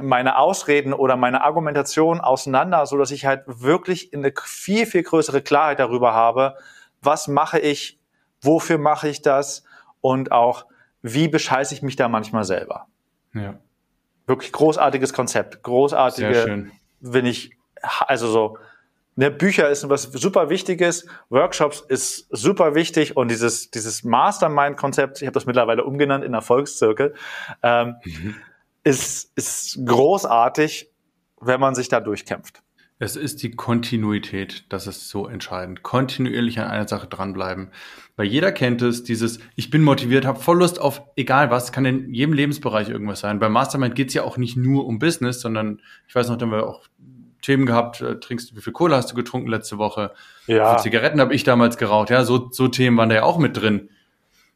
[0.01, 5.41] meine Ausreden oder meine Argumentation auseinander, so dass ich halt wirklich eine viel viel größere
[5.43, 6.55] Klarheit darüber habe,
[7.01, 7.99] was mache ich,
[8.41, 9.63] wofür mache ich das
[10.01, 10.65] und auch,
[11.01, 12.87] wie bescheiße ich mich da manchmal selber.
[13.33, 13.55] Ja.
[14.25, 18.57] Wirklich großartiges Konzept, großartige, wenn ich, also so,
[19.15, 25.27] ne, Bücher ist was super Wichtiges, Workshops ist super wichtig und dieses, dieses Mastermind-Konzept, ich
[25.27, 27.13] habe das mittlerweile umgenannt in Erfolgszirkel,
[27.61, 28.35] ähm, mhm.
[28.83, 30.89] ist, ist großartig,
[31.41, 32.61] wenn man sich da durchkämpft.
[32.99, 35.83] Es ist die Kontinuität, das ist so entscheidend.
[35.83, 37.71] Kontinuierlich an einer Sache dranbleiben.
[38.15, 41.83] Weil jeder kennt es, dieses, ich bin motiviert, habe voll Lust auf egal was, kann
[41.83, 43.39] in jedem Lebensbereich irgendwas sein.
[43.39, 46.45] Beim Mastermind geht es ja auch nicht nur um Business, sondern ich weiß noch, da
[46.45, 46.87] haben wir auch
[47.43, 50.13] Themen gehabt, äh, trinkst du, wie viel Cola hast du getrunken letzte Woche?
[50.47, 50.63] Ja.
[50.63, 52.09] Wie viele Zigaretten habe ich damals geraucht?
[52.09, 53.89] Ja, so, so Themen waren da ja auch mit drin.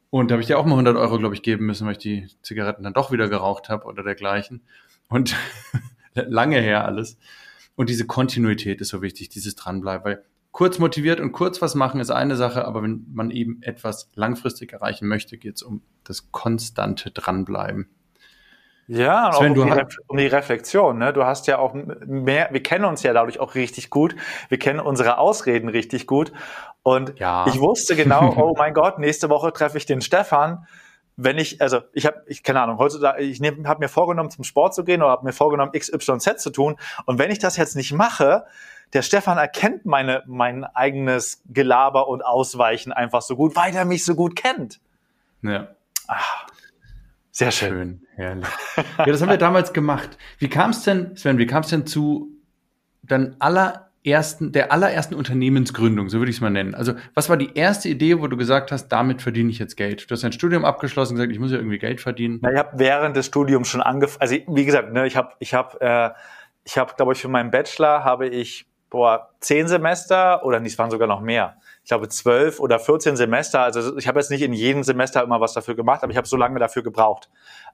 [0.10, 1.98] Und da habe ich dir auch mal 100 Euro, glaube ich, geben müssen, weil ich
[2.00, 4.62] die Zigaretten dann doch wieder geraucht habe oder dergleichen.
[5.10, 5.36] Und
[6.16, 7.18] lange her alles.
[7.76, 12.00] Und diese Kontinuität ist so wichtig, dieses Dranbleiben, weil kurz motiviert und kurz was machen
[12.00, 16.32] ist eine Sache, aber wenn man eben etwas langfristig erreichen möchte, geht es um das
[16.32, 17.90] konstante Dranbleiben.
[18.88, 20.98] Ja, Sven, um, die um, die Reflexion.
[20.98, 21.12] Ne?
[21.12, 24.16] Du hast ja auch mehr, wir kennen uns ja dadurch auch richtig gut.
[24.50, 26.32] Wir kennen unsere Ausreden richtig gut.
[26.84, 27.46] Und ja.
[27.48, 30.66] ich wusste genau, oh mein Gott, nächste Woche treffe ich den Stefan
[31.18, 34.76] wenn ich, also ich habe, ich keine Ahnung, heutzutage, ich habe mir vorgenommen, zum Sport
[34.76, 36.78] zu gehen oder habe mir vorgenommen, XYZ zu tun.
[37.06, 38.46] Und wenn ich das jetzt nicht mache,
[38.94, 44.06] der Stefan erkennt meine, mein eigenes Gelaber und Ausweichen einfach so gut, weil er mich
[44.06, 44.80] so gut kennt.
[45.42, 45.70] Ja.
[46.08, 46.46] Ach,
[47.38, 47.70] sehr schön.
[47.70, 48.02] schön.
[48.16, 48.48] Herrlich.
[48.98, 50.18] Ja, das haben wir damals gemacht.
[50.40, 52.32] Wie kam es denn, Sven, wie kam es denn zu
[53.04, 56.74] dann aller ersten, der allerersten Unternehmensgründung, so würde ich es mal nennen.
[56.76, 60.10] Also, was war die erste Idee, wo du gesagt hast, damit verdiene ich jetzt Geld?
[60.10, 62.40] Du hast dein Studium abgeschlossen, gesagt, ich muss ja irgendwie Geld verdienen.
[62.42, 65.54] Na, ich habe während des Studiums schon angefangen, also wie gesagt, ne, ich habe, ich
[65.54, 66.10] habe, äh,
[66.64, 70.80] ich habe, glaube ich, für meinen Bachelor habe ich boah, zehn Semester oder nicht, es
[70.80, 73.62] waren sogar noch mehr ich glaube, zwölf oder 14 Semester.
[73.62, 76.28] Also ich habe jetzt nicht in jedem Semester immer was dafür gemacht, aber ich habe
[76.28, 77.30] so lange dafür gebraucht,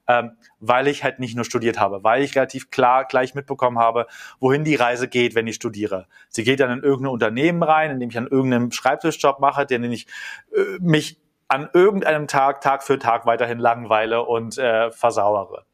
[0.06, 4.06] ähm, weil ich halt nicht nur studiert habe, weil ich relativ klar gleich mitbekommen habe,
[4.38, 6.06] wohin die Reise geht, wenn ich studiere.
[6.28, 9.82] Sie geht dann in irgendein Unternehmen rein, in dem ich an irgendeinem Schreibtischjob mache, den
[9.90, 10.06] ich
[10.54, 15.64] äh, mich an irgendeinem Tag, Tag für Tag weiterhin langweile und äh, versauere.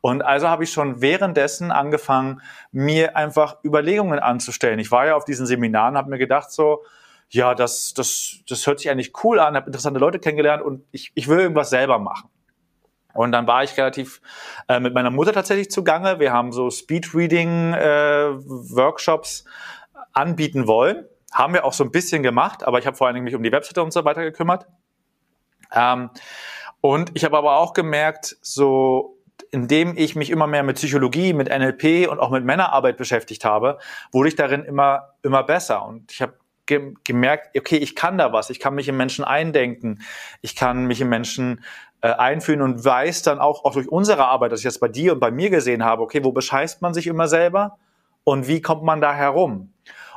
[0.00, 4.78] Und also habe ich schon währenddessen angefangen, mir einfach Überlegungen anzustellen.
[4.78, 6.86] Ich war ja auf diesen Seminaren, habe mir gedacht so,
[7.32, 11.12] ja, das, das, das hört sich eigentlich cool an, habe interessante Leute kennengelernt und ich,
[11.14, 12.28] ich will irgendwas selber machen.
[13.14, 14.22] Und dann war ich relativ
[14.68, 16.20] äh, mit meiner Mutter tatsächlich zugange.
[16.20, 19.48] Wir haben so Speedreading-Workshops äh,
[20.12, 21.06] anbieten wollen.
[21.32, 23.42] Haben wir auch so ein bisschen gemacht, aber ich habe vor allen Dingen mich um
[23.42, 24.66] die Webseite und so weiter gekümmert.
[25.74, 26.10] Ähm,
[26.82, 29.16] und ich habe aber auch gemerkt, so
[29.50, 33.78] indem ich mich immer mehr mit Psychologie, mit NLP und auch mit Männerarbeit beschäftigt habe,
[34.10, 35.86] wurde ich darin immer immer besser.
[35.86, 36.34] Und ich habe
[36.80, 40.02] ge gemerkt, okay, ich kann da was, ich kann mich in Menschen eindenken,
[40.40, 41.62] ich kann mich in Menschen
[42.00, 45.12] äh, einfühlen und weiß dann auch, auch durch unsere Arbeit, dass ich das bei dir
[45.12, 47.78] und bei mir gesehen habe, okay, wo bescheißt man sich immer selber
[48.24, 49.72] und wie kommt man da herum?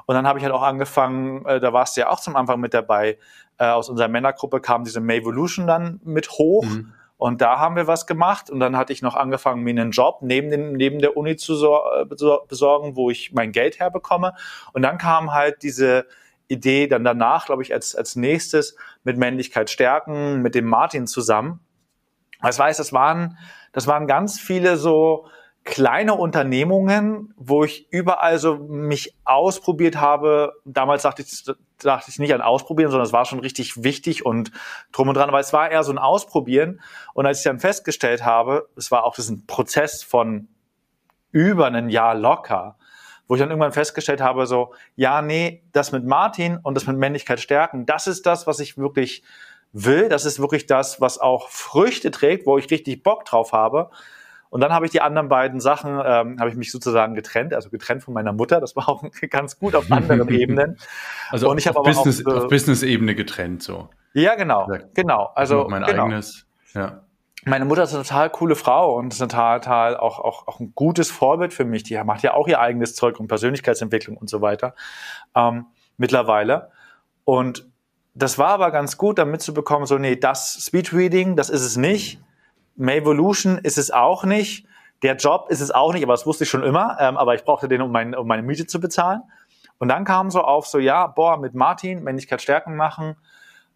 [0.06, 2.60] Und dann habe ich halt auch angefangen, äh, da warst du ja auch zum Anfang
[2.60, 3.18] mit dabei,
[3.58, 6.66] äh, aus unserer Männergruppe kam diese Mayvolution dann mit hoch.
[6.66, 6.94] Mhm.
[7.18, 10.18] Und da haben wir was gemacht und dann hatte ich noch angefangen, mir einen Job
[10.22, 14.34] neben, den, neben der Uni zu äh, besorgen, wo ich mein Geld herbekomme.
[14.74, 16.08] Und dann kam halt diese,
[16.48, 21.60] Idee dann danach, glaube ich, als, als nächstes mit Männlichkeit stärken, mit dem Martin zusammen.
[22.42, 23.38] Das heißt, das waren,
[23.72, 25.28] das waren ganz viele so
[25.66, 30.54] kleine Unternehmungen, wo ich überall so mich ausprobiert habe.
[30.64, 31.44] Damals dachte ich,
[31.80, 34.52] dachte ich nicht an Ausprobieren, sondern es war schon richtig wichtig und
[34.92, 36.82] drum und dran, weil es war eher so ein Ausprobieren.
[37.16, 40.48] Und als ich dann festgestellt habe, es war auch das ein Prozess von
[41.32, 42.78] über ein Jahr locker,
[43.28, 46.98] wo ich dann irgendwann festgestellt habe, so, ja, nee, das mit Martin und das mit
[46.98, 49.24] Männlichkeit stärken, das ist das, was ich wirklich
[49.74, 50.10] will.
[50.10, 53.90] Das ist wirklich das, was auch Früchte trägt, wo ich richtig Bock drauf habe.
[54.50, 57.70] Und dann habe ich die anderen beiden Sachen, ähm, habe ich mich sozusagen getrennt, also
[57.70, 58.62] getrennt von meiner Mutter.
[58.62, 60.78] Das war auch ganz gut auf anderen Ebenen.
[61.30, 63.90] Also und ich auf, Business, auch, äh, auf Business-Ebene getrennt so.
[64.14, 65.32] Ja, genau, genau.
[65.36, 66.04] Also mein genau.
[66.04, 67.02] eigenes, ja
[67.46, 70.74] meine Mutter ist eine total coole Frau und ist total, total auch, auch, auch ein
[70.74, 71.84] gutes Vorbild für mich.
[71.84, 74.74] Die macht ja auch ihr eigenes Zeug und Persönlichkeitsentwicklung und so weiter
[75.36, 76.72] ähm, mittlerweile.
[77.24, 77.68] Und
[78.16, 81.78] das war aber ganz gut, damit zu bekommen, so, nee, das Speedreading, das ist es
[81.78, 82.20] nicht.
[82.76, 84.66] Mayvolution ist es auch nicht.
[85.04, 86.98] Der Job ist es auch nicht, aber das wusste ich schon immer.
[87.00, 89.22] Ähm, aber ich brauchte den, um, mein, um meine Miete zu bezahlen.
[89.78, 93.18] Und dann kam so auf, so, ja, boah, mit Martin Männlichkeit stärken machen,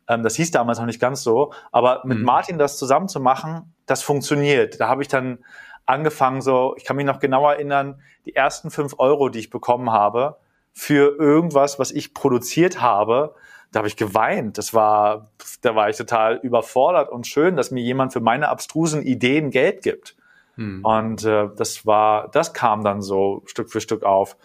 [0.10, 1.54] ähm, das hieß damals noch nicht ganz so.
[1.72, 2.26] Aber mit mhm.
[2.26, 4.82] Martin das zusammen zu machen, das funktioniert.
[4.82, 5.39] Da habe ich dann
[5.86, 9.91] angefangen, so, ich kann mich noch genau erinnern, die ersten fünf Euro, die ich bekommen
[9.91, 10.38] habe,
[10.74, 13.36] für irgendwas, was ich produziert habe,
[13.72, 14.58] da habe ich geweint.
[14.58, 19.04] Das war, da war ich total überfordert und schön, dass mir jemand für meine abstrusen
[19.04, 20.15] Ideen Geld gibt.
[20.56, 20.84] Hm.
[20.84, 24.38] Und äh, das war, das kam dann so Stück für Stück auf.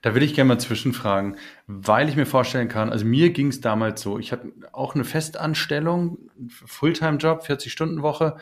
[0.00, 3.60] Da will ich gerne mal zwischenfragen, weil ich mir vorstellen kann, also mir ging es
[3.60, 8.36] damals so, ich hatte auch eine Festanstellung, Fulltime-Job, 40-Stunden-Woche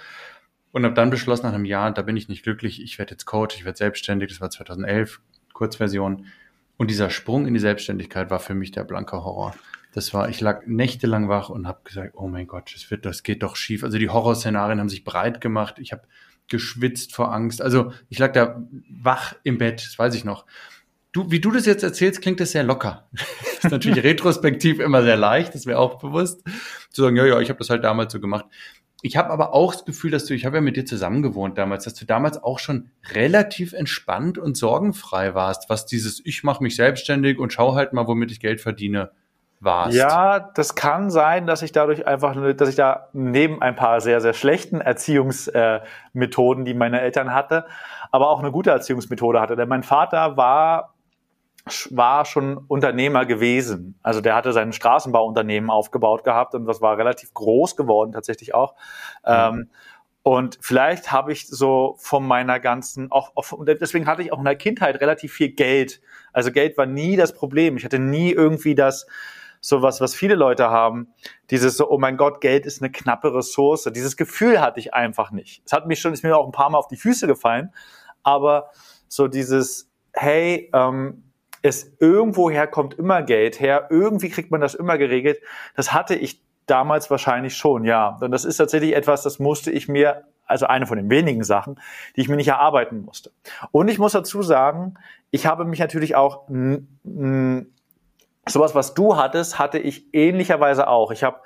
[0.73, 3.25] und habe dann beschlossen nach einem Jahr, da bin ich nicht glücklich, ich werde jetzt
[3.25, 5.21] Coach, ich werde selbstständig, das war 2011,
[5.53, 6.27] Kurzversion.
[6.77, 9.55] Und dieser Sprung in die Selbstständigkeit war für mich der blanke Horror.
[9.93, 13.23] Das war, ich lag nächtelang wach und habe gesagt, oh mein Gott, das wird, das
[13.23, 13.83] geht doch schief.
[13.83, 15.79] Also die Horrorszenarien haben sich breit gemacht.
[15.79, 16.05] Ich habe
[16.49, 17.61] geschwitzt vor Angst.
[17.61, 20.47] Also ich lag da wach im Bett, das weiß ich noch.
[21.12, 23.09] Du, wie du das jetzt erzählst, klingt das sehr locker.
[23.12, 26.42] Das ist natürlich retrospektiv immer sehr leicht, das wäre auch bewusst,
[26.90, 28.46] zu sagen, ja, ja, ich habe das halt damals so gemacht.
[29.03, 31.57] Ich habe aber auch das Gefühl, dass du, ich habe ja mit dir zusammen gewohnt
[31.57, 36.62] damals, dass du damals auch schon relativ entspannt und sorgenfrei warst, was dieses Ich mache
[36.62, 39.11] mich selbstständig und schau halt mal, womit ich Geld verdiene
[39.59, 39.96] warst.
[39.96, 44.20] Ja, das kann sein, dass ich dadurch einfach, dass ich da neben ein paar sehr,
[44.20, 47.66] sehr schlechten Erziehungsmethoden, die meine Eltern hatte,
[48.11, 49.57] aber auch eine gute Erziehungsmethode hatte.
[49.57, 50.94] Denn mein Vater war
[51.90, 53.99] war schon Unternehmer gewesen.
[54.03, 58.75] Also der hatte sein Straßenbauunternehmen aufgebaut gehabt und das war relativ groß geworden tatsächlich auch.
[59.25, 59.27] Mhm.
[59.27, 59.70] Ähm,
[60.23, 64.44] und vielleicht habe ich so von meiner ganzen, auch, auch deswegen hatte ich auch in
[64.44, 66.01] der Kindheit relativ viel Geld.
[66.33, 67.77] Also Geld war nie das Problem.
[67.77, 69.07] Ich hatte nie irgendwie das,
[69.61, 71.09] sowas, was viele Leute haben,
[71.51, 73.88] dieses so, oh mein Gott, Geld ist eine knappe Ressource.
[73.94, 75.62] Dieses Gefühl hatte ich einfach nicht.
[75.64, 77.73] Es hat mich schon, ist mir auch ein paar Mal auf die Füße gefallen,
[78.23, 78.70] aber
[79.09, 81.30] so dieses, hey, ähm,
[81.62, 85.40] es irgendwoher kommt immer Geld her, irgendwie kriegt man das immer geregelt.
[85.77, 88.16] Das hatte ich damals wahrscheinlich schon, ja.
[88.20, 91.81] Und das ist tatsächlich etwas, das musste ich mir, also eine von den wenigen Sachen,
[92.16, 93.31] die ich mir nicht erarbeiten musste.
[93.73, 94.94] Und ich muss dazu sagen,
[95.31, 96.46] ich habe mich natürlich auch
[98.49, 101.11] sowas, was du hattest, hatte ich ähnlicherweise auch.
[101.11, 101.40] Ich habe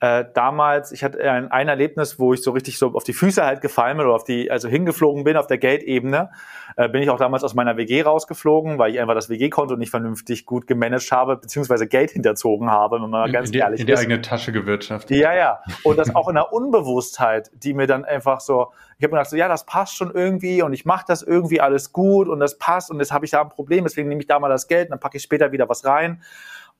[0.00, 3.44] äh, damals, ich hatte ein, ein Erlebnis, wo ich so richtig so auf die Füße
[3.44, 6.30] halt gefallen bin oder auf die, also hingeflogen bin auf der Geldebene.
[6.76, 9.90] Äh, bin ich auch damals aus meiner WG rausgeflogen, weil ich einfach das WG-Konto nicht
[9.90, 13.80] vernünftig gut gemanagt habe, beziehungsweise Geld hinterzogen habe, wenn man in, ganz in die, ehrlich
[13.80, 15.16] in die eigene Tasche gewirtschaftet.
[15.16, 15.60] Ja, ja.
[15.84, 19.30] Und das auch in der Unbewusstheit, die mir dann einfach so, ich habe mir gedacht,
[19.30, 22.58] so, ja, das passt schon irgendwie und ich mache das irgendwie alles gut und das
[22.58, 24.88] passt und jetzt habe ich da ein Problem, deswegen nehme ich da mal das Geld
[24.88, 26.20] und dann packe ich später wieder was rein.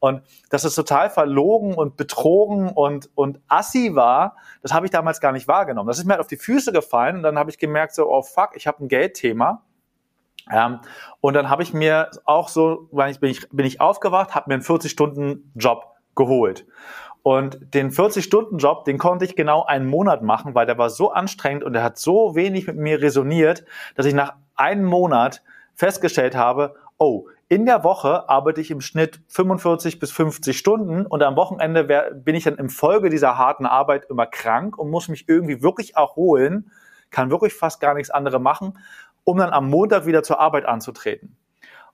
[0.05, 5.19] Und dass es total verlogen und betrogen und, und assi war, das habe ich damals
[5.19, 5.87] gar nicht wahrgenommen.
[5.89, 8.21] Das ist mir halt auf die Füße gefallen und dann habe ich gemerkt, so, oh
[8.21, 9.63] fuck, ich habe ein Geldthema.
[10.53, 10.81] Ähm,
[11.23, 14.51] und dann habe ich mir auch so, weil ich bin ich, bin ich aufgewacht, habe
[14.51, 16.67] mir einen 40-Stunden-Job geholt.
[17.23, 21.65] Und den 40-Stunden-Job, den konnte ich genau einen Monat machen, weil der war so anstrengend
[21.65, 23.65] und der hat so wenig mit mir resoniert,
[23.95, 25.43] dass ich nach einem Monat
[25.75, 31.23] festgestellt habe, oh, in der Woche arbeite ich im Schnitt 45 bis 50 Stunden und
[31.23, 35.09] am Wochenende wär, bin ich dann im Folge dieser harten Arbeit immer krank und muss
[35.09, 36.71] mich irgendwie wirklich erholen,
[37.11, 38.79] kann wirklich fast gar nichts anderes machen,
[39.25, 41.37] um dann am Montag wieder zur Arbeit anzutreten.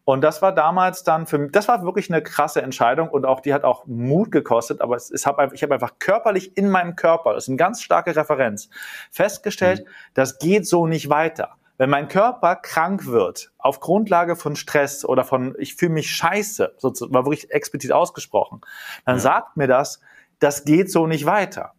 [0.05, 3.41] Und das war damals dann für mich, das war wirklich eine krasse Entscheidung und auch
[3.41, 6.97] die hat auch Mut gekostet, aber es, es hab, ich habe einfach körperlich in meinem
[6.97, 8.71] Körper, das ist eine ganz starke Referenz,
[9.11, 9.91] festgestellt, mhm.
[10.15, 11.57] das geht so nicht weiter.
[11.81, 16.75] Wenn mein Körper krank wird, auf Grundlage von Stress oder von, ich fühle mich scheiße,
[16.77, 18.61] sozusagen, war wirklich explizit ausgesprochen,
[19.07, 19.21] dann ja.
[19.21, 19.99] sagt mir das,
[20.41, 21.73] das geht so nicht weiter.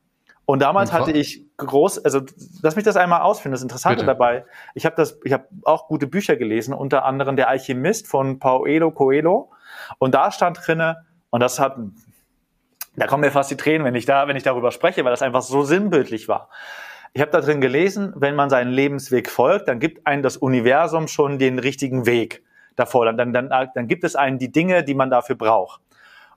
[0.46, 2.22] Und damals Und hatte ich groß, also
[2.64, 3.52] lass mich das einmal ausfinden.
[3.54, 4.08] Das Interessante Bitte.
[4.08, 8.40] dabei, ich habe das, ich habe auch gute Bücher gelesen, unter anderem Der Alchemist von
[8.40, 9.52] Paulo Coelho.
[10.00, 11.78] Und da stand drinne, und das hat,
[12.96, 15.22] da kommen mir fast die Tränen, wenn ich da, wenn ich darüber spreche, weil das
[15.22, 16.50] einfach so sinnbildlich war.
[17.14, 21.10] Ich habe da drin gelesen, wenn man seinen Lebensweg folgt, dann gibt einem das Universum
[21.10, 22.42] schon den richtigen Weg
[22.78, 23.12] davor.
[23.12, 25.82] Dann, dann, dann, gibt es einen die Dinge, die man dafür braucht.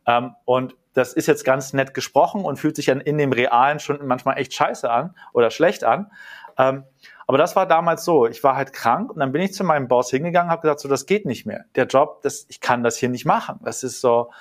[0.06, 3.78] Ähm, und das ist jetzt ganz nett gesprochen und fühlt sich dann in dem Realen
[3.78, 6.10] schon manchmal echt scheiße an oder schlecht an.
[6.58, 6.84] Ähm,
[7.26, 8.26] aber das war damals so.
[8.26, 10.88] Ich war halt krank und dann bin ich zu meinem Boss hingegangen, habe gesagt, so
[10.88, 11.64] das geht nicht mehr.
[11.76, 13.60] Der Job, das, ich kann das hier nicht machen.
[13.64, 14.32] Das ist so.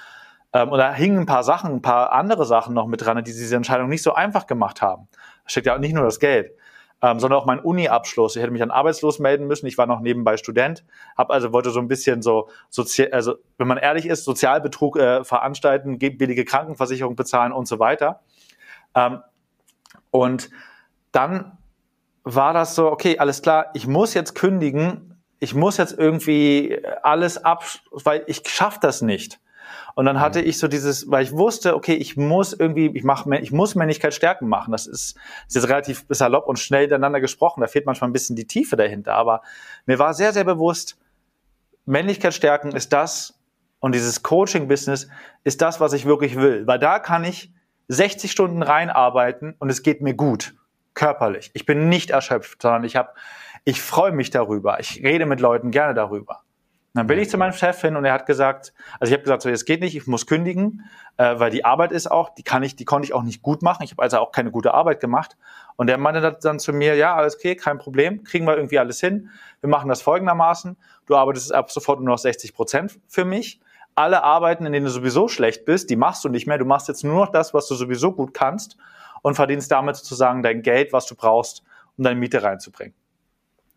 [0.52, 3.24] Ähm, und da hingen ein paar Sachen, ein paar andere Sachen noch mit dran, die
[3.24, 5.08] diese Entscheidung nicht so einfach gemacht haben
[5.46, 6.52] steckt ja nicht nur das Geld,
[7.02, 8.36] ähm, sondern auch mein Uni-Abschluss.
[8.36, 9.68] Ich hätte mich dann arbeitslos melden müssen.
[9.68, 10.86] Ich war noch nebenbei Student,
[11.18, 15.24] habe also wollte so ein bisschen so sozial, also wenn man ehrlich ist, Sozialbetrug äh,
[15.24, 18.22] veranstalten, billige Krankenversicherung bezahlen und so weiter.
[18.96, 19.20] Ähm,
[20.12, 20.50] und
[21.12, 21.58] dann
[22.24, 27.44] war das so, okay, alles klar, ich muss jetzt kündigen, ich muss jetzt irgendwie alles
[27.44, 29.40] ab, weil ich schaff das nicht.
[29.96, 30.48] Und dann hatte mhm.
[30.48, 34.14] ich so dieses, weil ich wusste, okay, ich muss irgendwie, ich mache, ich muss Männlichkeit
[34.14, 34.72] stärken machen.
[34.72, 35.16] Das ist,
[35.48, 37.62] ist jetzt relativ salopp und schnell miteinander gesprochen.
[37.62, 39.14] Da fehlt manchmal ein bisschen die Tiefe dahinter.
[39.14, 39.42] Aber
[39.86, 40.98] mir war sehr, sehr bewusst,
[41.86, 43.38] Männlichkeit stärken ist das,
[43.84, 45.10] und dieses Coaching-Business
[45.44, 46.66] ist das, was ich wirklich will.
[46.66, 47.52] Weil da kann ich
[47.90, 50.56] 60 Stunden reinarbeiten und es geht mir gut,
[50.94, 51.52] körperlich.
[51.54, 53.10] Ich bin nicht erschöpft, sondern ich habe,
[53.66, 54.80] ich freue mich darüber.
[54.80, 56.43] Ich rede mit Leuten gerne darüber.
[56.94, 59.24] Und dann bin ich zu meinem Chef hin und er hat gesagt, also ich habe
[59.24, 62.44] gesagt, so es geht nicht, ich muss kündigen, äh, weil die Arbeit ist auch, die
[62.44, 63.82] kann ich, die konnte ich auch nicht gut machen.
[63.84, 65.36] Ich habe also auch keine gute Arbeit gemacht.
[65.76, 69.00] Und er meinte dann zu mir, ja, alles okay, kein Problem, kriegen wir irgendwie alles
[69.00, 69.32] hin.
[69.62, 70.78] Wir machen das folgendermaßen:
[71.08, 73.60] Du arbeitest ab sofort nur noch 60 Prozent für mich
[73.96, 76.58] alle Arbeiten, in denen du sowieso schlecht bist, die machst du nicht mehr.
[76.58, 78.78] Du machst jetzt nur noch das, was du sowieso gut kannst
[79.22, 81.64] und verdienst damit sozusagen dein Geld, was du brauchst,
[81.98, 82.96] um deine Miete reinzubringen.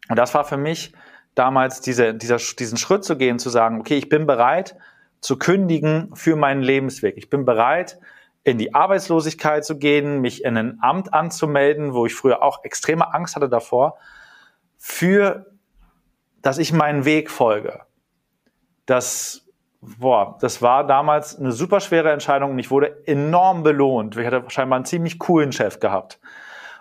[0.08, 0.92] Und das war für mich
[1.36, 4.76] damals diese, dieser, diesen Schritt zu gehen, zu sagen, okay, ich bin bereit
[5.20, 7.16] zu kündigen für meinen Lebensweg.
[7.16, 8.00] Ich bin bereit,
[8.42, 13.12] in die Arbeitslosigkeit zu gehen, mich in ein Amt anzumelden, wo ich früher auch extreme
[13.12, 13.98] Angst hatte davor,
[14.78, 15.46] für,
[16.42, 17.82] dass ich meinen Weg folge.
[18.86, 19.46] Dass
[19.80, 24.16] boah, das war damals eine super schwere Entscheidung und ich wurde enorm belohnt.
[24.16, 26.18] Ich hatte scheinbar einen ziemlich coolen Chef gehabt.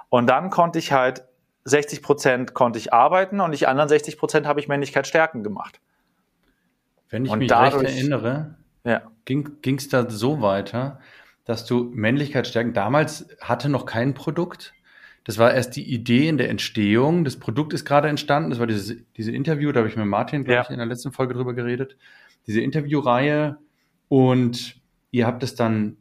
[0.10, 1.26] Und dann konnte ich halt
[1.66, 5.80] 60 Prozent konnte ich arbeiten und die anderen 60 Prozent habe ich Männlichkeit stärken gemacht.
[7.10, 9.02] Wenn ich und mich dadurch, recht erinnere, ja.
[9.26, 11.00] ging es da so weiter,
[11.44, 14.74] dass du Männlichkeit stärken, damals hatte noch kein Produkt.
[15.24, 17.24] Das war erst die Idee in der Entstehung.
[17.24, 18.52] Das Produkt ist gerade entstanden.
[18.52, 20.62] Das war dieses, diese Interview, da habe ich mit Martin, glaube ja.
[20.64, 21.98] ich, in der letzten Folge drüber geredet
[22.48, 23.58] diese Interviewreihe
[24.08, 24.76] und
[25.12, 25.98] ihr habt es dann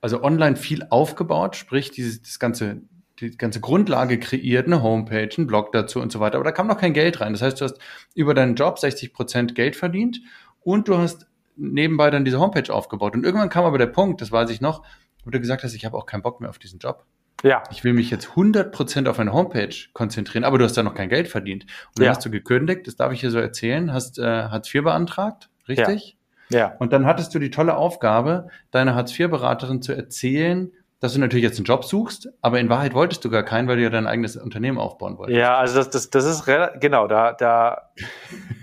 [0.00, 2.82] also online viel aufgebaut, sprich dieses das ganze
[3.20, 6.36] die ganze Grundlage kreiert, eine Homepage, ein Blog dazu und so weiter.
[6.36, 7.32] Aber da kam noch kein Geld rein.
[7.32, 7.78] Das heißt, du hast
[8.14, 10.20] über deinen Job 60 Prozent Geld verdient
[10.60, 11.26] und du hast
[11.56, 13.14] nebenbei dann diese Homepage aufgebaut.
[13.14, 14.84] Und irgendwann kam aber der Punkt, das weiß ich noch,
[15.24, 17.04] wo du gesagt hast, ich habe auch keinen Bock mehr auf diesen Job.
[17.44, 17.62] Ja.
[17.70, 20.94] Ich will mich jetzt 100 Prozent auf eine Homepage konzentrieren, aber du hast da noch
[20.94, 21.64] kein Geld verdient.
[21.64, 22.10] Und dann ja.
[22.10, 26.16] hast du gekündigt, das darf ich hier so erzählen, hast äh, Hartz IV beantragt, richtig?
[26.48, 26.58] Ja.
[26.58, 26.76] ja.
[26.78, 31.58] Und dann hattest du die tolle Aufgabe, deiner Hartz-IV-Beraterin zu erzählen, dass du natürlich jetzt
[31.58, 34.36] einen Job suchst, aber in Wahrheit wolltest du gar keinen, weil du ja dein eigenes
[34.36, 35.38] Unternehmen aufbauen wolltest.
[35.38, 36.44] Ja, also das, das, das ist
[36.80, 37.90] genau, da, da,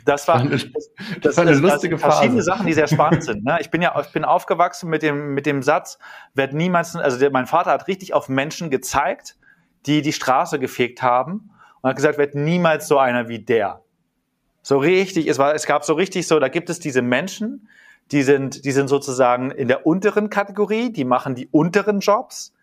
[0.06, 0.66] das war, das,
[1.22, 2.18] das, war eine lustige Phase.
[2.18, 3.46] Verschiedene Sachen, die sehr spannend sind.
[3.46, 3.58] Ne?
[3.62, 5.98] Ich bin ja, ich bin aufgewachsen mit dem, mit dem Satz,
[6.34, 9.38] werd niemals, also der, mein Vater hat richtig auf Menschen gezeigt,
[9.86, 13.82] die die Straße gefegt haben und hat gesagt, werd niemals so einer wie der.
[14.62, 17.70] So richtig, es war, es gab so richtig so, da gibt es diese Menschen,
[18.12, 22.54] die sind, die sind sozusagen in der unteren Kategorie, die machen die unteren Jobs.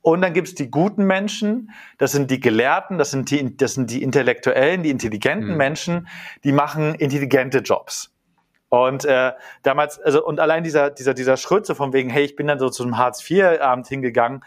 [0.00, 3.74] Und dann gibt es die guten Menschen, das sind die Gelehrten, das sind die, das
[3.74, 5.56] sind die Intellektuellen, die intelligenten mhm.
[5.56, 6.08] Menschen,
[6.44, 8.14] die machen intelligente Jobs.
[8.68, 12.36] Und äh, damals, also und allein dieser, dieser, dieser Schritt so von wegen, hey, ich
[12.36, 14.44] bin dann so zum Hartz-IV-Abend hingegangen,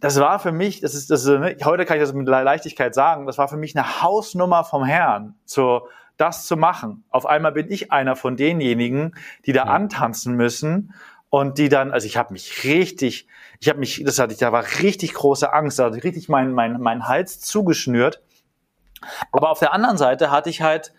[0.00, 2.94] das war für mich, das ist, das ist, ne, heute kann ich das mit Leichtigkeit
[2.94, 5.80] sagen, das war für mich eine Hausnummer vom Herrn, zu,
[6.16, 7.04] das zu machen.
[7.10, 9.72] Auf einmal bin ich einer von denjenigen, die da ja.
[9.72, 10.94] antanzen müssen
[11.30, 13.26] und die dann, also ich habe mich richtig,
[13.58, 16.28] ich habe mich, das hatte ich, da war richtig große Angst, da hatte ich richtig
[16.28, 18.22] meinen mein, mein Hals zugeschnürt.
[19.32, 20.94] Aber auf der anderen Seite hatte ich halt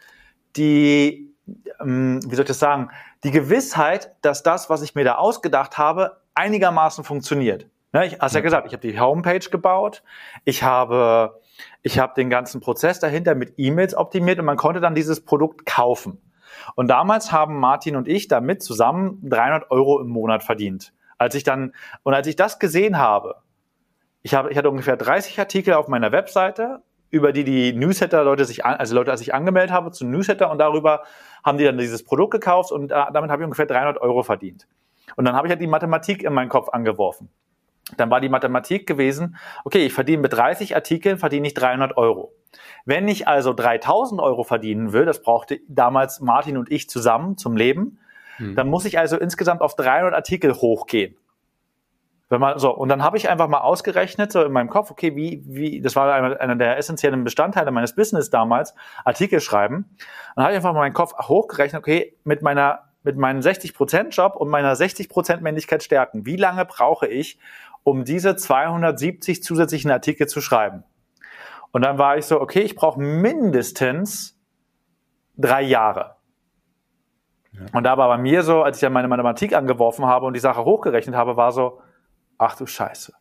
[0.57, 1.33] die,
[1.79, 2.89] ähm, wie soll ich das sagen,
[3.23, 7.67] die Gewissheit, dass das, was ich mir da ausgedacht habe, einigermaßen funktioniert.
[7.93, 10.03] Ne, ich hast ja gesagt, ich habe die Homepage gebaut,
[10.43, 11.39] ich habe,
[11.85, 15.67] ich habe den ganzen Prozess dahinter mit E-Mails optimiert und man konnte dann dieses Produkt
[15.67, 16.19] kaufen.
[16.73, 20.93] Und damals haben Martin und ich damit zusammen 300 Euro im Monat verdient.
[21.19, 23.35] Als ich dann, und als ich das gesehen habe,
[24.23, 28.65] ich habe, ich hatte ungefähr 30 Artikel auf meiner Webseite, über die die Newsletter-Leute sich,
[28.65, 31.03] an, also Leute, als ich angemeldet habe zum Newsletter und darüber
[31.43, 34.67] haben die dann dieses Produkt gekauft und äh, damit habe ich ungefähr 300 Euro verdient.
[35.17, 37.29] Und dann habe ich halt die Mathematik in meinen Kopf angeworfen.
[37.97, 42.33] Dann war die Mathematik gewesen, okay, ich verdiene mit 30 Artikeln, verdiene ich 300 Euro.
[42.85, 47.55] Wenn ich also 3000 Euro verdienen will, das brauchte damals Martin und ich zusammen zum
[47.55, 47.99] Leben,
[48.37, 48.55] hm.
[48.55, 51.15] dann muss ich also insgesamt auf 300 Artikel hochgehen.
[52.27, 55.15] Wenn man, so, und dann habe ich einfach mal ausgerechnet, so in meinem Kopf, okay,
[55.15, 59.95] wie, wie, das war einer, einer der essentiellen Bestandteile meines Business damals, Artikel schreiben.
[60.35, 64.35] dann habe ich einfach mal meinen Kopf hochgerechnet, okay, mit meiner, mit meinem 60% Job
[64.35, 66.25] und meiner 60% Männlichkeit stärken.
[66.25, 67.37] Wie lange brauche ich,
[67.85, 70.83] um diese 270 zusätzlichen Artikel zu schreiben.
[71.71, 74.37] Und dann war ich so, okay, ich brauche mindestens
[75.37, 76.15] drei Jahre.
[77.51, 77.61] Ja.
[77.73, 80.39] Und da war bei mir so, als ich dann meine Mathematik angeworfen habe und die
[80.39, 81.79] Sache hochgerechnet habe, war so,
[82.39, 83.13] ach du Scheiße,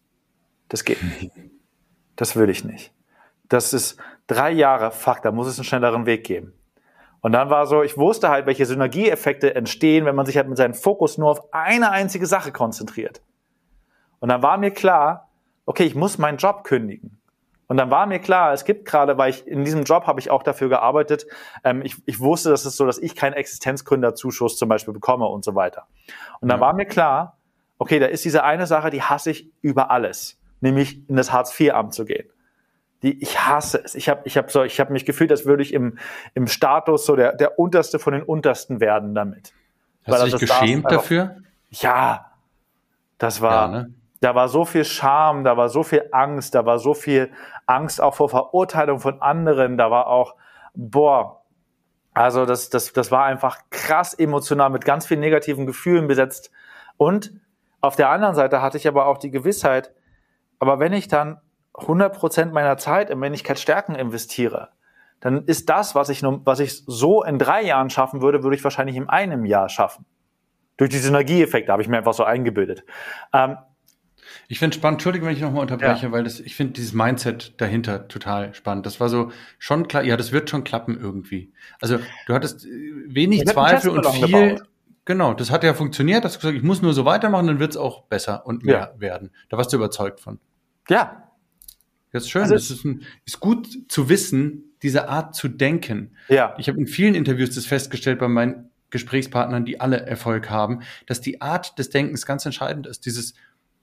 [0.68, 1.30] das geht nicht.
[2.16, 2.94] Das will ich nicht.
[3.48, 6.52] Das ist drei Jahre, fuck, da muss es einen schnelleren Weg geben.
[7.22, 10.56] Und dann war so, ich wusste halt, welche Synergieeffekte entstehen, wenn man sich halt mit
[10.56, 13.20] seinem Fokus nur auf eine einzige Sache konzentriert.
[14.24, 15.28] Und dann war mir klar,
[15.66, 17.20] okay, ich muss meinen Job kündigen.
[17.66, 20.30] Und dann war mir klar, es gibt gerade, weil ich in diesem Job habe ich
[20.30, 21.26] auch dafür gearbeitet,
[21.62, 25.44] ähm, ich, ich wusste, dass es so, dass ich keinen Existenzgründerzuschuss zum Beispiel bekomme und
[25.44, 25.88] so weiter.
[26.40, 27.36] Und dann war mir klar,
[27.76, 31.92] okay, da ist diese eine Sache, die hasse ich über alles, nämlich in das Hartz-IV-Amt
[31.92, 32.30] zu gehen.
[33.02, 33.94] Die, ich hasse es.
[33.94, 35.98] Ich habe ich hab so, ich hab mich gefühlt, als würde ich im,
[36.32, 39.52] im Status so der, der Unterste von den Untersten werden damit.
[40.06, 41.42] Hast du dich geschämt dafür?
[41.68, 42.32] Ja,
[43.18, 43.94] das war, ja, ne?
[44.20, 47.30] Da war so viel Scham, da war so viel Angst, da war so viel
[47.66, 50.34] Angst auch vor Verurteilung von anderen, da war auch,
[50.74, 51.42] boah,
[52.14, 56.52] also das, das, das war einfach krass emotional mit ganz vielen negativen Gefühlen besetzt.
[56.96, 57.32] Und
[57.80, 59.92] auf der anderen Seite hatte ich aber auch die Gewissheit,
[60.58, 61.40] aber wenn ich dann
[61.74, 64.70] 100 Prozent meiner Zeit in Männlichkeitsstärken investiere,
[65.20, 68.56] dann ist das, was ich, nur, was ich so in drei Jahren schaffen würde, würde
[68.56, 70.06] ich wahrscheinlich in einem Jahr schaffen.
[70.76, 72.84] Durch die Synergieeffekte habe ich mir einfach so eingebildet.
[73.32, 73.56] Ähm,
[74.48, 76.12] ich finde spannend, Entschuldigung, wenn ich nochmal unterbreche, ja.
[76.12, 78.86] weil das, ich finde dieses Mindset dahinter total spannend.
[78.86, 81.52] Das war so schon klar, ja, das wird schon klappen irgendwie.
[81.80, 82.68] Also du hattest äh,
[83.06, 84.26] wenig Zweifel und viel.
[84.26, 84.68] Gebaut.
[85.06, 86.24] Genau, das hat ja funktioniert.
[86.24, 89.00] Hast gesagt, ich muss nur so weitermachen, dann wird es auch besser und mehr ja.
[89.00, 89.30] werden.
[89.50, 90.38] Da warst du überzeugt von.
[90.88, 91.30] Ja.
[92.12, 92.42] Das ist schön.
[92.42, 96.16] Also das ist, ein, ist gut zu wissen, diese Art zu denken.
[96.28, 96.54] Ja.
[96.58, 101.20] Ich habe in vielen Interviews das festgestellt bei meinen Gesprächspartnern, die alle Erfolg haben, dass
[101.20, 103.04] die Art des Denkens ganz entscheidend ist.
[103.04, 103.34] Dieses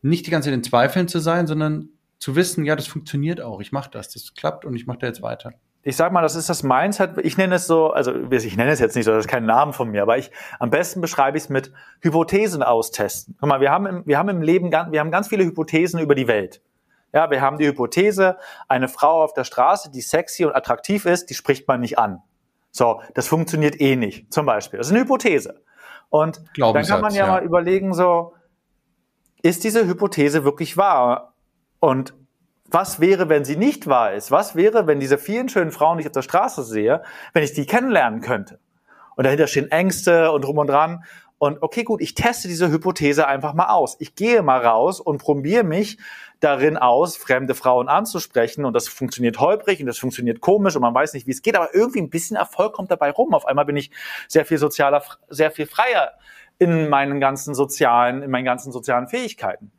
[0.01, 1.89] nicht die ganze Zeit in Zweifeln zu sein, sondern
[2.19, 5.07] zu wissen, ja, das funktioniert auch, ich mache das, das klappt und ich mache da
[5.07, 5.53] jetzt weiter.
[5.83, 7.17] Ich sag mal, das ist das Mindset.
[7.23, 9.73] Ich nenne es so, also ich nenne es jetzt nicht so, das ist kein Name
[9.73, 10.29] von mir, aber ich
[10.59, 11.71] am besten beschreibe ich es mit
[12.01, 13.35] Hypothesen austesten.
[13.39, 16.13] Guck mal, wir haben im, wir haben im Leben wir haben ganz viele Hypothesen über
[16.13, 16.61] die Welt.
[17.13, 18.37] Ja, wir haben die Hypothese,
[18.67, 22.21] eine Frau auf der Straße, die sexy und attraktiv ist, die spricht man nicht an.
[22.71, 24.77] So, das funktioniert eh nicht, zum Beispiel.
[24.77, 25.61] Das ist eine Hypothese.
[26.09, 28.33] Und dann kann man ja, ja, mal überlegen, so,
[29.41, 31.33] ist diese Hypothese wirklich wahr?
[31.79, 32.13] Und
[32.69, 34.31] was wäre, wenn sie nicht wahr ist?
[34.31, 37.53] Was wäre, wenn diese vielen schönen Frauen, die ich auf der Straße sehe, wenn ich
[37.53, 38.59] die kennenlernen könnte?
[39.15, 41.03] Und dahinter stehen Ängste und drum und dran.
[41.37, 43.97] Und okay, gut, ich teste diese Hypothese einfach mal aus.
[43.99, 45.97] Ich gehe mal raus und probiere mich
[46.39, 48.63] darin aus, fremde Frauen anzusprechen.
[48.63, 51.55] Und das funktioniert holprig und das funktioniert komisch und man weiß nicht, wie es geht.
[51.55, 53.33] Aber irgendwie ein bisschen Erfolg kommt dabei rum.
[53.33, 53.91] Auf einmal bin ich
[54.27, 56.11] sehr viel sozialer, sehr viel freier
[56.61, 59.71] in meinen ganzen sozialen, in meinen ganzen sozialen Fähigkeiten.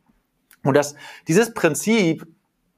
[0.65, 0.95] Und das,
[1.29, 2.27] dieses Prinzip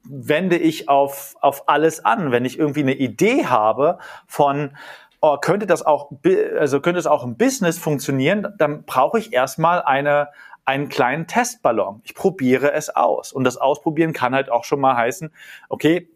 [0.07, 2.31] wende ich auf, auf alles an.
[2.31, 3.97] Wenn ich irgendwie eine Idee habe
[4.27, 4.77] von,
[5.21, 6.11] oh, könnte das auch,
[6.59, 10.29] also könnte es auch im Business funktionieren, dann brauche ich erstmal eine,
[10.65, 12.01] einen kleinen Testballon.
[12.03, 13.33] Ich probiere es aus.
[13.33, 15.33] Und das Ausprobieren kann halt auch schon mal heißen,
[15.67, 16.11] okay,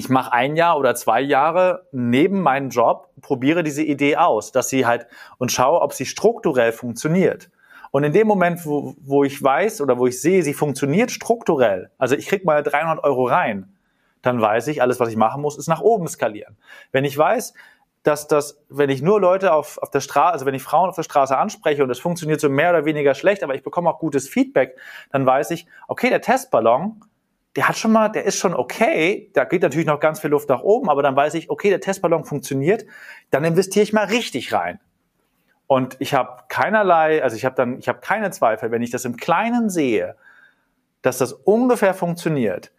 [0.00, 4.70] ich mache ein Jahr oder zwei Jahre neben meinem Job, probiere diese Idee aus, dass
[4.70, 7.50] sie halt und schaue, ob sie strukturell funktioniert.
[7.90, 11.90] Und in dem Moment, wo, wo ich weiß oder wo ich sehe, sie funktioniert strukturell,
[11.98, 13.76] also ich krieg mal 300 Euro rein,
[14.22, 16.56] dann weiß ich, alles, was ich machen muss, ist nach oben skalieren.
[16.92, 17.52] Wenn ich weiß,
[18.02, 20.96] dass das, wenn ich nur Leute auf, auf der Straße, also wenn ich Frauen auf
[20.96, 23.98] der Straße anspreche und es funktioniert so mehr oder weniger schlecht, aber ich bekomme auch
[23.98, 24.78] gutes Feedback,
[25.10, 27.02] dann weiß ich, okay, der Testballon,
[27.56, 30.48] der hat schon mal, der ist schon okay, da geht natürlich noch ganz viel Luft
[30.48, 32.84] nach oben, aber dann weiß ich, okay, der Testballon funktioniert,
[33.30, 34.78] dann investiere ich mal richtig rein.
[35.66, 39.04] Und ich habe keinerlei, also ich habe dann, ich habe keine Zweifel, wenn ich das
[39.04, 40.16] im Kleinen sehe,
[41.02, 42.72] dass das ungefähr funktioniert,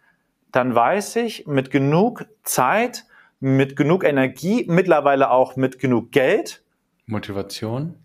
[0.52, 3.04] dann weiß ich mit genug Zeit,
[3.40, 6.62] mit genug Energie, mittlerweile auch mit genug Geld.
[7.06, 7.96] Motivation?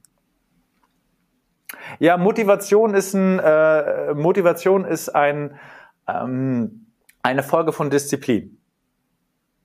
[2.00, 5.60] Ja, Motivation ist ein äh, Motivation ist ein
[6.08, 6.88] ähm,
[7.24, 8.58] eine Folge von Disziplin.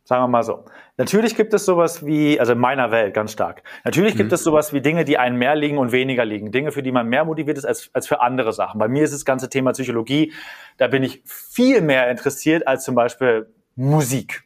[0.05, 0.64] Sagen wir mal so.
[0.97, 3.62] Natürlich gibt es sowas wie, also in meiner Welt ganz stark.
[3.84, 4.34] Natürlich gibt mhm.
[4.34, 6.51] es sowas wie Dinge, die einen mehr liegen und weniger liegen.
[6.51, 8.80] Dinge, für die man mehr motiviert ist als, als für andere Sachen.
[8.80, 10.32] Bei mir ist das ganze Thema Psychologie,
[10.76, 14.43] da bin ich viel mehr interessiert als zum Beispiel Musik.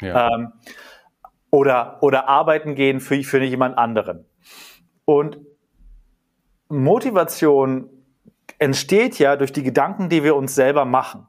[0.00, 0.34] Ja.
[0.34, 0.52] Ähm,
[1.50, 4.24] oder, oder arbeiten gehen für, für jemand anderen.
[5.04, 5.38] Und
[6.68, 7.88] Motivation
[8.60, 11.26] entsteht ja durch die Gedanken, die wir uns selber machen.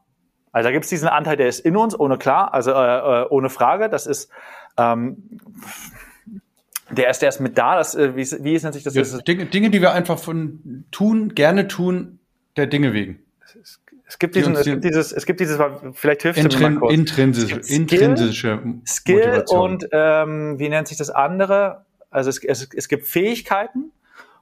[0.51, 3.25] Also da gibt es diesen Anteil, der ist in uns, ohne klar, also äh, äh,
[3.29, 3.89] ohne Frage.
[3.89, 4.29] Das ist
[4.77, 5.39] ähm,
[6.91, 7.77] der ist, der ist mit da.
[7.77, 8.93] Das, äh, wie, wie nennt sich das?
[8.93, 12.19] Ja, Dinge, Dinge, die wir einfach von tun, gerne tun,
[12.57, 13.19] der Dinge wegen.
[14.05, 15.57] Es gibt diesen, es gibt dieses, es gibt dieses,
[15.93, 16.93] vielleicht hilft Intrin, mir mal kurz.
[16.93, 19.71] Intrinsische, Skill, intrinsische Skill Motivation.
[19.71, 21.85] und ähm, wie nennt sich das andere?
[22.09, 23.91] Also es, es, es gibt Fähigkeiten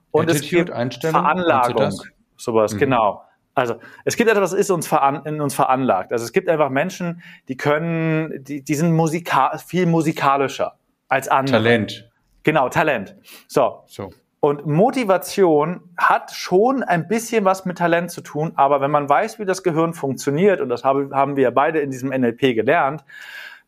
[0.10, 1.94] und Attitude, es gibt Veranlagung,
[2.40, 2.80] sowas, mhm.
[2.80, 3.24] genau.
[3.56, 3.76] Also
[4.06, 6.14] es gibt etwas, was ist uns veran in uns veranlagt.
[6.14, 10.78] Also es gibt einfach Menschen, die können, die, die sind musika viel musikalischer
[11.10, 11.58] als andere.
[11.58, 12.10] Talent.
[12.44, 13.16] Genau, Talent.
[13.48, 13.84] So.
[13.88, 14.12] so.
[14.40, 19.38] Und Motivation hat schon ein bisschen was mit Talent zu tun, aber wenn man weiß,
[19.40, 23.04] wie das Gehirn funktioniert, und das haben wir beide in diesem NLP gelernt,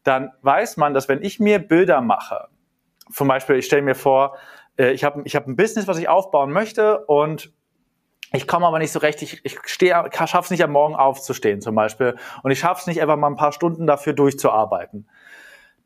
[0.03, 2.47] dann weiß man, dass wenn ich mir Bilder mache,
[3.11, 4.37] zum Beispiel, ich stelle mir vor,
[4.77, 7.51] äh, ich habe ich hab ein Business, was ich aufbauen möchte und
[8.33, 11.61] ich komme aber nicht so recht, ich, ich stehe, schaffe es nicht am Morgen aufzustehen
[11.61, 12.15] zum Beispiel.
[12.43, 15.05] Und ich schaffe es nicht einfach mal ein paar Stunden dafür durchzuarbeiten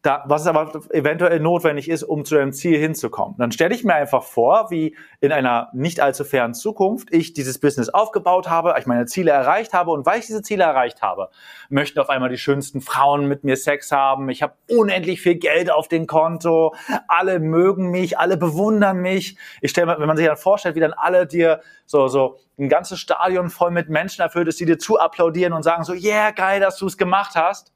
[0.06, 3.36] da, was aber eventuell notwendig ist, um zu einem Ziel hinzukommen.
[3.38, 7.60] Dann stelle ich mir einfach vor, wie in einer nicht allzu fernen Zukunft ich dieses
[7.60, 11.30] Business aufgebaut habe, ich meine Ziele erreicht habe und weil ich diese Ziele erreicht habe,
[11.70, 15.72] möchten auf einmal die schönsten Frauen mit mir Sex haben, ich habe unendlich viel Geld
[15.72, 16.76] auf dem Konto,
[17.08, 19.38] alle mögen mich, alle bewundern mich.
[19.62, 22.70] Ich stelle mir, wenn man sich dann vorstellt, wie dann alle dir so, so ein
[22.70, 26.32] ganzes Stadion voll mit Menschen erfüllt ist, die dir zu applaudieren und sagen so, yeah,
[26.32, 27.75] geil, dass du es gemacht hast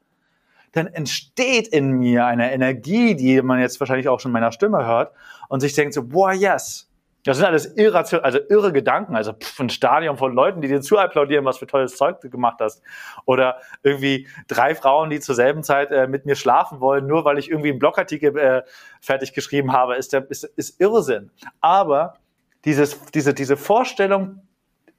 [0.72, 4.86] dann entsteht in mir eine Energie, die man jetzt wahrscheinlich auch schon in meiner Stimme
[4.86, 5.14] hört
[5.48, 6.86] und sich denkt so, boah, yes.
[7.26, 10.80] Das sind alles irration, also irre Gedanken, also pff, ein Stadion von Leuten, die dir
[10.80, 12.82] zu applaudieren, was für tolles Zeug du gemacht hast.
[13.26, 17.38] Oder irgendwie drei Frauen, die zur selben Zeit äh, mit mir schlafen wollen, nur weil
[17.38, 18.64] ich irgendwie einen Blogartikel äh,
[19.02, 21.30] fertig geschrieben habe, ist, der, ist, ist Irrsinn.
[21.60, 22.16] Aber
[22.64, 24.42] dieses, diese, diese Vorstellung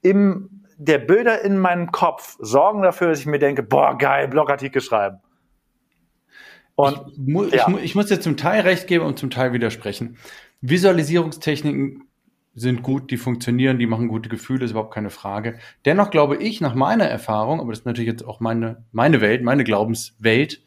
[0.03, 4.83] im, der Bilder in meinem Kopf sorgen dafür, dass ich mir denke, boah, geil, Blogartikel
[4.83, 5.21] schreiben.
[6.75, 7.69] Und, ich, mu ja.
[7.69, 10.17] ich, ich muss dir zum Teil recht geben und zum Teil widersprechen.
[10.61, 12.05] Visualisierungstechniken
[12.55, 15.59] sind gut, die funktionieren, die machen gute Gefühle, ist überhaupt keine Frage.
[15.85, 19.43] Dennoch glaube ich, nach meiner Erfahrung, aber das ist natürlich jetzt auch meine, meine Welt,
[19.43, 20.63] meine Glaubenswelt,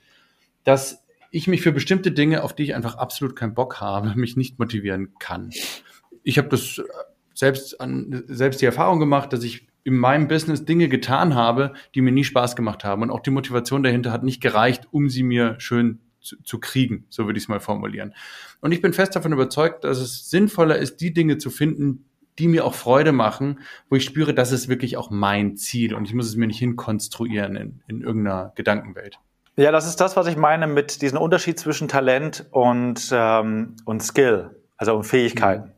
[0.64, 4.38] dass ich mich für bestimmte Dinge, auf die ich einfach absolut keinen Bock habe, mich
[4.38, 5.50] nicht motivieren kann.
[6.24, 6.82] Ich habe das
[7.34, 12.02] selbst, an, selbst die Erfahrung gemacht, dass ich in meinem Business Dinge getan habe, die
[12.02, 13.02] mir nie Spaß gemacht haben.
[13.02, 17.06] Und auch die Motivation dahinter hat nicht gereicht, um sie mir schön zu, zu kriegen,
[17.10, 18.14] so würde ich es mal formulieren.
[18.62, 22.06] Und ich bin fest davon überzeugt, dass es sinnvoller ist, die Dinge zu finden,
[22.40, 23.60] die mir auch Freude machen,
[23.90, 26.60] wo ich spüre, das ist wirklich auch mein Ziel und ich muss es mir nicht
[26.60, 29.20] hinkonstruieren in, in irgendeiner Gedankenwelt.
[29.56, 34.02] Ja, das ist das, was ich meine mit diesem Unterschied zwischen Talent und, ähm, und
[34.02, 35.73] Skill, also und Fähigkeiten.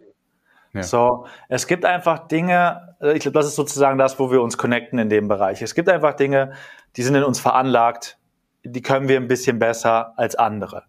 [0.75, 0.83] Ja.
[0.83, 4.57] So, es gibt einfach Dinge, äh, ich glaube, das ist sozusagen das, wo wir uns
[4.57, 5.61] connecten in dem Bereich.
[5.61, 6.51] Es gibt einfach Dinge,
[6.97, 8.17] die sind in uns veranlagt,
[8.63, 10.83] die können wir ein bisschen besser als andere.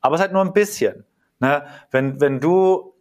[0.00, 1.04] Aber es ist halt nur ein bisschen.
[1.38, 1.64] Ne?
[1.92, 2.94] Wenn, wenn du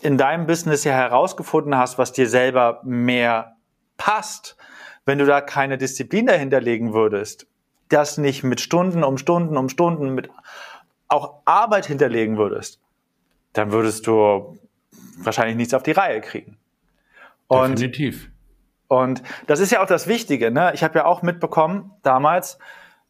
[0.00, 3.56] in deinem Business ja herausgefunden hast, was dir selber mehr
[3.96, 4.56] passt,
[5.06, 7.46] wenn du da keine Disziplin dahinter legen würdest,
[7.88, 10.28] das nicht mit Stunden um Stunden um Stunden mit
[11.08, 12.80] auch Arbeit hinterlegen würdest,
[13.52, 14.58] dann würdest du
[15.24, 16.56] wahrscheinlich nichts auf die Reihe kriegen.
[17.46, 18.30] Und, Definitiv.
[18.88, 20.50] Und das ist ja auch das Wichtige.
[20.50, 20.72] Ne?
[20.74, 22.58] Ich habe ja auch mitbekommen damals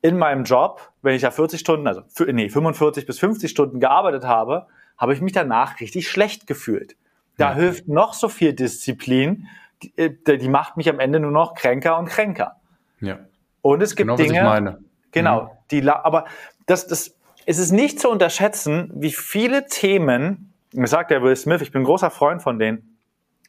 [0.00, 4.24] in meinem Job, wenn ich ja 40 Stunden, also nee, 45 bis 50 Stunden gearbeitet
[4.24, 4.66] habe,
[4.98, 6.96] habe ich mich danach richtig schlecht gefühlt.
[7.36, 7.54] Da ja.
[7.54, 9.48] hilft noch so viel Disziplin,
[9.82, 12.56] die, äh, die, macht mich am Ende nur noch kränker und kränker.
[13.00, 13.18] Ja.
[13.62, 14.78] Und es gibt genau, Dinge, was ich meine.
[15.12, 15.48] genau, mhm.
[15.70, 16.26] die, aber
[16.66, 21.72] das, das, es ist nicht zu unterschätzen, wie viele Themen sagt der Will Smith, ich
[21.72, 22.98] bin ein großer Freund von denen,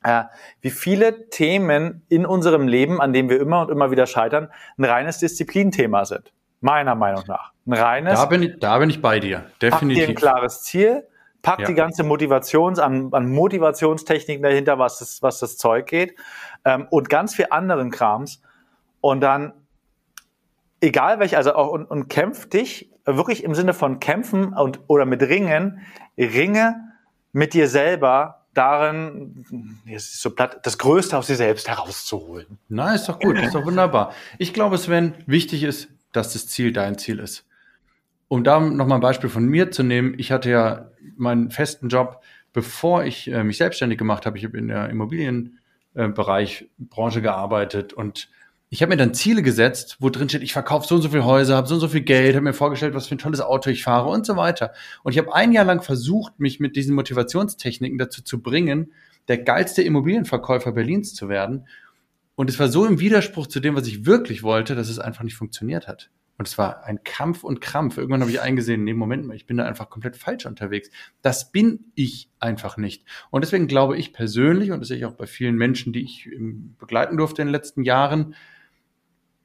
[0.03, 0.23] äh,
[0.61, 4.85] wie viele Themen in unserem Leben, an denen wir immer und immer wieder scheitern, ein
[4.85, 6.33] reines Disziplinthema sind.
[6.61, 7.51] Meiner Meinung nach.
[7.65, 8.19] Ein reines.
[8.19, 9.45] Da bin ich, da bin ich bei dir.
[9.61, 9.99] Definitiv.
[9.99, 11.07] Pack dir ein klares Ziel,
[11.41, 11.67] pack ja.
[11.67, 16.15] die ganze Motivations, an, an Motivationstechniken dahinter, was das, was das Zeug geht,
[16.65, 18.41] ähm, und ganz viel anderen Krams.
[19.01, 19.53] Und dann,
[20.79, 25.05] egal welch, also auch, und, und kämpf dich, wirklich im Sinne von kämpfen und, oder
[25.05, 25.81] mit Ringen,
[26.17, 26.92] ringe
[27.33, 32.59] mit dir selber darin, ist so platt, das Größte aus dir selbst herauszuholen.
[32.69, 34.13] Na, ist doch gut, ist doch wunderbar.
[34.37, 37.45] Ich glaube, Sven, wichtig ist, dass das Ziel dein Ziel ist.
[38.27, 42.21] Um da nochmal ein Beispiel von mir zu nehmen, ich hatte ja meinen festen Job,
[42.53, 44.37] bevor ich äh, mich selbstständig gemacht habe.
[44.37, 48.29] Ich habe in der Immobilienbereich, äh, Branche gearbeitet und
[48.73, 51.25] ich habe mir dann Ziele gesetzt, wo drin steht, ich verkaufe so und so viele
[51.25, 53.69] Häuser, habe so und so viel Geld, habe mir vorgestellt, was für ein tolles Auto
[53.69, 54.73] ich fahre und so weiter.
[55.03, 58.91] Und ich habe ein Jahr lang versucht, mich mit diesen Motivationstechniken dazu zu bringen,
[59.27, 61.67] der geilste Immobilienverkäufer Berlins zu werden.
[62.33, 65.23] Und es war so im Widerspruch zu dem, was ich wirklich wollte, dass es einfach
[65.23, 66.09] nicht funktioniert hat.
[66.39, 67.99] Und es war ein Kampf und Krampf.
[67.99, 70.89] Irgendwann habe ich eingesehen, nee, Moment mal, ich bin da einfach komplett falsch unterwegs.
[71.21, 73.05] Das bin ich einfach nicht.
[73.29, 76.27] Und deswegen glaube ich persönlich, und das sehe ich auch bei vielen Menschen, die ich
[76.79, 78.33] begleiten durfte in den letzten Jahren,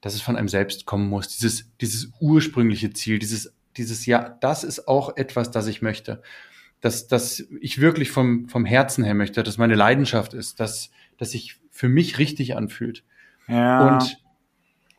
[0.00, 1.28] dass es von einem selbst kommen muss.
[1.28, 6.22] Dieses, dieses ursprüngliche Ziel, dieses, dieses, ja, das ist auch etwas, das ich möchte.
[6.80, 11.32] Dass, dass ich wirklich vom, vom Herzen her möchte, dass meine Leidenschaft ist, dass, dass
[11.32, 13.02] sich für mich richtig anfühlt.
[13.48, 13.96] Ja.
[13.96, 14.20] Und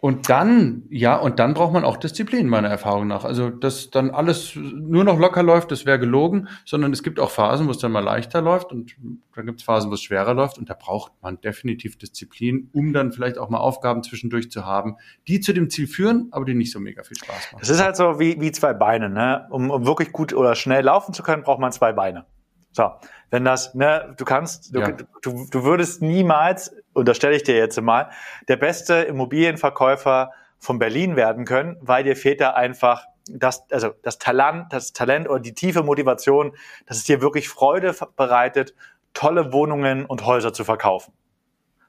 [0.01, 3.25] Und dann, ja, und dann braucht man auch Disziplin, meiner Erfahrung nach.
[3.25, 7.31] Also, dass dann alles nur noch locker läuft, das wäre gelogen, sondern es gibt auch
[7.31, 8.95] Phasen, wo es dann mal leichter läuft und
[9.35, 12.93] dann gibt es Phasen, wo es schwerer läuft und da braucht man definitiv Disziplin, um
[12.93, 14.95] dann vielleicht auch mal Aufgaben zwischendurch zu haben,
[15.27, 17.61] die zu dem Ziel führen, aber die nicht so mega viel Spaß machen.
[17.61, 19.47] Es ist halt so wie, wie zwei Beine, ne?
[19.49, 22.25] Um, um wirklich gut oder schnell laufen zu können, braucht man zwei Beine.
[22.71, 22.91] So,
[23.31, 24.91] wenn das, ne, du kannst, du, ja.
[25.21, 28.09] du, du würdest niemals, unterstelle ich dir jetzt mal,
[28.47, 34.17] der beste Immobilienverkäufer von Berlin werden können, weil dir fehlt da einfach das, also das
[34.17, 38.73] Talent, das Talent oder die tiefe Motivation, dass es dir wirklich Freude bereitet,
[39.13, 41.13] tolle Wohnungen und Häuser zu verkaufen.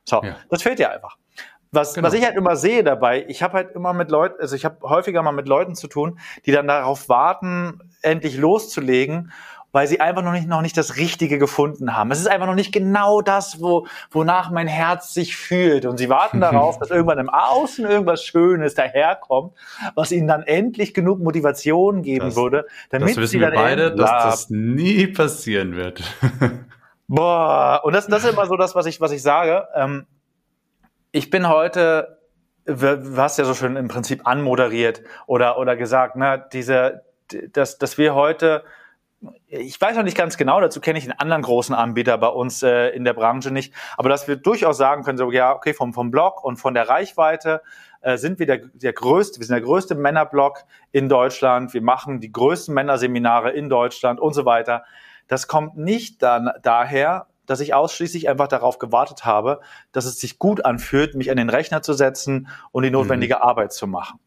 [0.05, 0.37] So, ja.
[0.49, 1.17] das fehlt dir einfach.
[1.73, 2.09] Was, genau.
[2.09, 4.81] was ich halt immer sehe dabei, ich habe halt immer mit Leuten, also ich habe
[4.89, 9.33] häufiger mal mit Leuten zu tun, die dann darauf warten, endlich loszulegen
[9.73, 12.11] weil sie einfach noch nicht, noch nicht das Richtige gefunden haben.
[12.11, 15.87] Es ist einfach noch nicht genau das, wo, wonach mein Herz sich fühlt.
[15.87, 19.53] Und sie warten darauf, dass irgendwann im Außen irgendwas Schönes daherkommt,
[19.95, 23.59] was ihnen dann endlich genug Motivation geben das, würde, damit das wissen sie dann wir
[23.59, 26.03] beide, dass das nie passieren wird.
[27.09, 29.67] Boah, und das, das ist immer so das, was ich, was ich sage.
[29.75, 30.07] Ähm,
[31.13, 32.21] ich bin heute,
[32.67, 37.03] du hast ja so schön im Prinzip anmoderiert oder, oder gesagt, ne, diese,
[37.53, 38.65] dass, dass wir heute
[39.49, 42.63] ich weiß noch nicht ganz genau, dazu kenne ich einen anderen großen Anbieter bei uns
[42.63, 45.93] äh, in der Branche nicht, aber dass wir durchaus sagen können, so ja, okay, vom,
[45.93, 47.63] vom Blog und von der Reichweite
[48.01, 52.21] äh, sind wir der, der größte, wir sind der größte Männerblog in Deutschland, wir machen
[52.21, 54.85] die größten Männerseminare in Deutschland und so weiter.
[55.29, 59.61] Das kommt nicht dann daher, dass ich ausschließlich einfach darauf gewartet habe,
[59.93, 63.43] dass es sich gut anfühlt, mich an den Rechner zu setzen und die notwendige mhm.
[63.43, 64.19] Arbeit zu machen.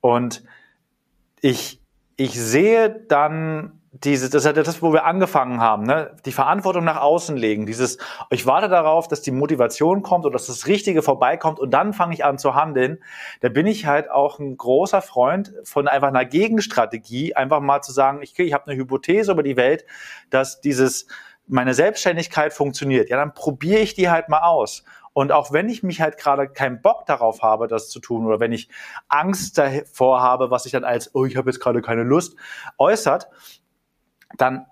[0.00, 0.44] Und
[1.40, 1.80] ich,
[2.16, 6.16] ich sehe dann diese, das ist das, wo wir angefangen haben, ne?
[6.24, 7.98] die Verantwortung nach außen legen, dieses,
[8.30, 12.14] ich warte darauf, dass die Motivation kommt oder dass das Richtige vorbeikommt und dann fange
[12.14, 12.98] ich an zu handeln,
[13.40, 17.92] da bin ich halt auch ein großer Freund von einfach einer Gegenstrategie, einfach mal zu
[17.92, 19.84] sagen, ich, ich habe eine Hypothese über die Welt,
[20.28, 21.06] dass dieses,
[21.46, 24.82] meine Selbstständigkeit funktioniert, ja, dann probiere ich die halt mal aus.
[25.12, 28.40] Und auch wenn ich mich halt gerade keinen Bock darauf habe, das zu tun, oder
[28.40, 28.68] wenn ich
[29.06, 32.34] Angst davor habe, was ich dann als, oh, ich habe jetzt gerade keine Lust,
[32.78, 33.28] äußert,
[34.36, 34.66] dann,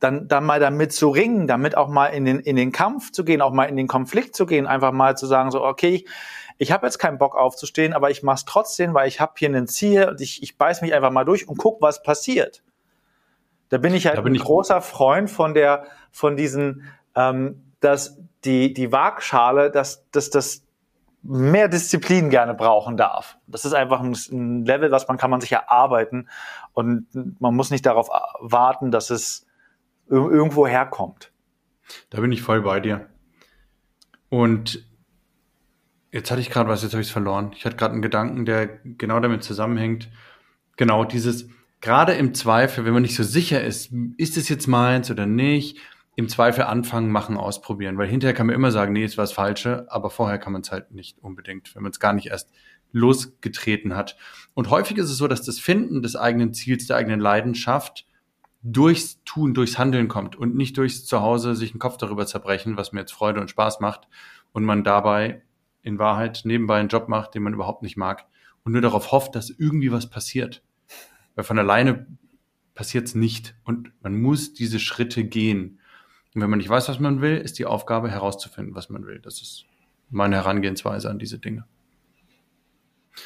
[0.00, 3.24] dann, dann mal damit zu ringen, damit auch mal in den, in den Kampf zu
[3.24, 6.06] gehen, auch mal in den Konflikt zu gehen, einfach mal zu sagen, so, okay, ich,
[6.58, 9.48] ich habe jetzt keinen Bock aufzustehen, aber ich mache es trotzdem, weil ich habe hier
[9.48, 12.62] ein Ziel und ich, ich beiß mich einfach mal durch und guck, was passiert.
[13.68, 18.18] Da bin ich halt bin ein ich großer Freund von der, von diesen, ähm, dass
[18.44, 20.65] die, die Waagschale, dass, dass das
[21.22, 23.38] mehr Disziplin gerne brauchen darf.
[23.46, 26.28] Das ist einfach ein, Level, was man kann man sich erarbeiten
[26.72, 27.06] und
[27.40, 28.08] man muss nicht darauf
[28.40, 29.46] warten, dass es
[30.08, 31.32] irgendwo herkommt.
[32.10, 33.08] Da bin ich voll bei dir.
[34.28, 34.84] Und
[36.12, 37.52] jetzt hatte ich gerade was, jetzt habe ich es verloren.
[37.56, 40.10] Ich hatte gerade einen Gedanken, der genau damit zusammenhängt.
[40.76, 41.48] Genau dieses,
[41.80, 45.78] gerade im Zweifel, wenn man nicht so sicher ist, ist es jetzt meins oder nicht,
[46.16, 47.98] im Zweifel anfangen, machen, ausprobieren.
[47.98, 50.62] Weil hinterher kann man immer sagen, nee, es war das Falsche, aber vorher kann man
[50.62, 52.50] es halt nicht unbedingt, wenn man es gar nicht erst
[52.90, 54.16] losgetreten hat.
[54.54, 58.06] Und häufig ist es so, dass das Finden des eigenen Ziels, der eigenen Leidenschaft
[58.62, 62.92] durchs Tun, durchs Handeln kommt und nicht durchs Zuhause sich einen Kopf darüber zerbrechen, was
[62.92, 64.08] mir jetzt Freude und Spaß macht
[64.52, 65.42] und man dabei
[65.82, 68.26] in Wahrheit nebenbei einen Job macht, den man überhaupt nicht mag
[68.64, 70.64] und nur darauf hofft, dass irgendwie was passiert.
[71.34, 72.06] Weil von alleine
[72.74, 75.78] passiert es nicht und man muss diese Schritte gehen.
[76.36, 79.20] Und wenn man nicht weiß, was man will, ist die Aufgabe herauszufinden, was man will.
[79.20, 79.64] Das ist
[80.10, 81.64] meine Herangehensweise an diese Dinge.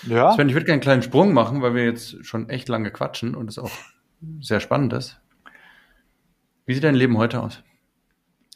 [0.05, 0.31] Ja.
[0.31, 3.35] Sven, ich würde gerne einen kleinen Sprung machen, weil wir jetzt schon echt lange quatschen
[3.35, 3.73] und es auch
[4.41, 5.21] sehr spannend ist.
[6.67, 7.65] Wie sieht dein Leben heute aus?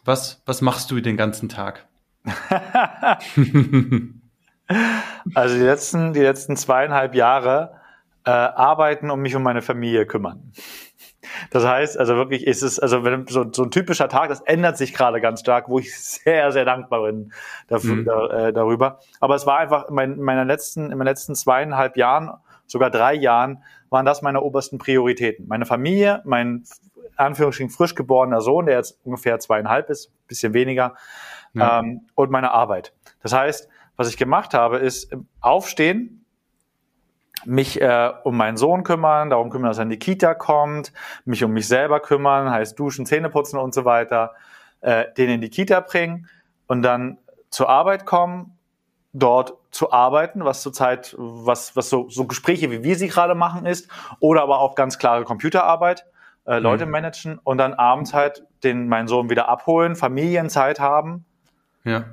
[0.05, 1.89] Was, was machst du den ganzen Tag?
[5.35, 7.81] also die letzten, die letzten zweieinhalb Jahre
[8.25, 10.53] äh, arbeiten und mich um meine Familie kümmern.
[11.51, 14.77] Das heißt, also wirklich ist es, also wenn so, so ein typischer Tag, das ändert
[14.77, 17.33] sich gerade ganz stark, wo ich sehr, sehr dankbar bin
[17.69, 18.05] dafür, mhm.
[18.05, 19.01] da, äh, darüber.
[19.21, 22.31] Aber es war einfach in, mein, meiner letzten, in meinen letzten zweieinhalb Jahren,
[22.67, 25.47] sogar drei Jahren, waren das meine obersten Prioritäten.
[25.47, 26.65] Meine Familie, mein
[27.17, 30.97] Anführungsstrichen frisch geborener Sohn, der jetzt ungefähr zweieinhalb ist, bisschen weniger,
[31.53, 31.81] ja.
[31.81, 32.93] ähm, und meine Arbeit.
[33.23, 36.24] Das heißt, was ich gemacht habe, ist aufstehen,
[37.47, 40.93] mich äh, um meinen Sohn kümmern, darum kümmern, dass er in die Kita kommt,
[41.25, 44.33] mich um mich selber kümmern, heißt duschen, Zähne putzen und so weiter,
[44.81, 46.29] äh, den in die Kita bringen
[46.67, 47.19] und dann
[47.51, 48.59] zur Arbeit kommen,
[49.13, 53.65] dort zu arbeiten, was zurzeit, was, was so, so Gespräche wie wir sie gerade machen
[53.65, 53.89] ist,
[54.21, 56.05] oder aber auch ganz klare Computerarbeit,
[56.47, 56.93] äh, Leute mhm.
[56.93, 61.25] managen und dann abends halt den meinen Sohn wieder abholen, Familienzeit haben.
[61.85, 62.05] Ja.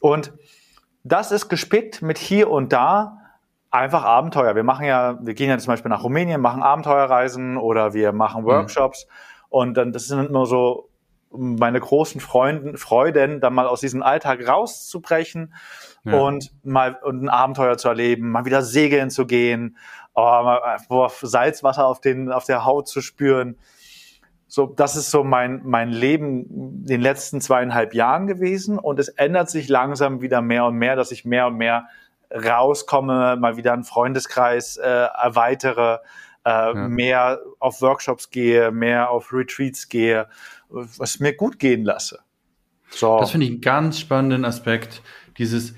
[0.00, 0.32] Und
[1.04, 3.18] das ist gespickt mit hier und da
[3.70, 4.54] einfach Abenteuer.
[4.54, 8.44] Wir machen ja, wir gehen ja zum Beispiel nach Rumänien, machen Abenteuerreisen oder wir machen
[8.44, 9.06] Workshops.
[9.06, 9.44] Mhm.
[9.50, 10.88] Und dann, das sind immer so
[11.30, 15.54] meine großen Freunden, Freuden, dann mal aus diesem Alltag rauszubrechen
[16.04, 16.18] ja.
[16.18, 19.76] und mal und ein Abenteuer zu erleben, mal wieder segeln zu gehen,
[20.14, 23.58] oh, mal, boah, Salzwasser auf den auf der Haut zu spüren.
[24.46, 29.08] So, das ist so mein mein Leben in den letzten zweieinhalb Jahren gewesen und es
[29.08, 31.88] ändert sich langsam wieder mehr und mehr, dass ich mehr und mehr
[32.30, 36.00] rauskomme, mal wieder einen Freundeskreis äh, erweitere,
[36.44, 36.74] äh, ja.
[36.74, 40.28] mehr auf Workshops gehe, mehr auf Retreats gehe,
[40.68, 42.20] was mir gut gehen lasse.
[42.90, 43.18] So.
[43.18, 45.02] Das finde ich einen ganz spannenden Aspekt.
[45.36, 45.74] Dieses,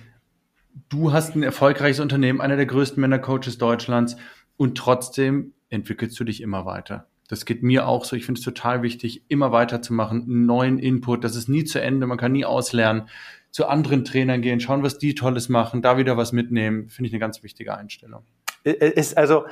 [0.88, 4.16] du hast ein erfolgreiches Unternehmen, einer der größten Männercoaches Deutschlands
[4.56, 7.06] und trotzdem entwickelst du dich immer weiter.
[7.28, 8.16] Das geht mir auch so.
[8.16, 11.22] Ich finde es total wichtig, immer weiterzumachen, einen neuen Input.
[11.22, 12.08] Das ist nie zu Ende.
[12.08, 13.08] Man kann nie auslernen.
[13.50, 16.88] Zu anderen Trainern gehen, schauen, was die Tolles machen, da wieder was mitnehmen.
[16.88, 18.24] Finde ich eine ganz wichtige Einstellung.
[18.62, 19.46] Ist also,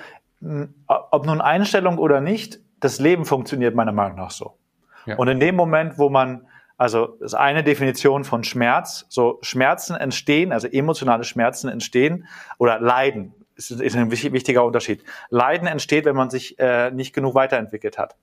[0.86, 4.56] ob nun Einstellung oder nicht, das Leben funktioniert meiner Meinung nach so.
[5.06, 5.16] Ja.
[5.16, 6.46] Und in dem Moment, wo man,
[6.76, 12.26] also das ist eine Definition von Schmerz, so Schmerzen entstehen, also emotionale Schmerzen entstehen
[12.58, 15.02] oder Leiden, ist, ist ein wichtiger Unterschied.
[15.30, 18.16] Leiden entsteht, wenn man sich äh, nicht genug weiterentwickelt hat.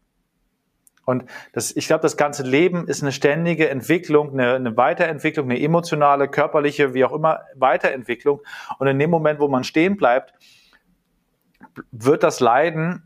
[1.05, 5.61] Und das, ich glaube, das ganze Leben ist eine ständige Entwicklung, eine, eine Weiterentwicklung, eine
[5.61, 8.41] emotionale, körperliche, wie auch immer, Weiterentwicklung.
[8.79, 10.33] Und in dem Moment, wo man stehen bleibt,
[11.91, 13.03] wird das Leiden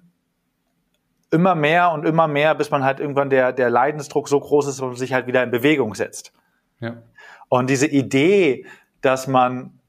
[1.32, 4.80] immer mehr und immer mehr, bis man halt irgendwann der, der Leidensdruck so groß ist,
[4.80, 6.34] dass man sich halt wieder in Bewegung setzt.
[6.80, 7.04] Ja.
[7.50, 8.66] Und diese Idee,
[9.02, 9.80] dass man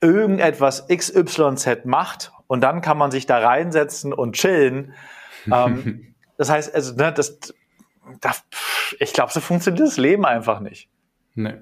[0.00, 4.94] irgendetwas XYZ macht und dann kann man sich da reinsetzen und chillen.
[5.52, 7.38] ähm, das heißt, also, ne, das,
[8.20, 8.44] das
[8.98, 10.88] ich glaube, so funktioniert das Leben einfach nicht.
[11.34, 11.56] Nee.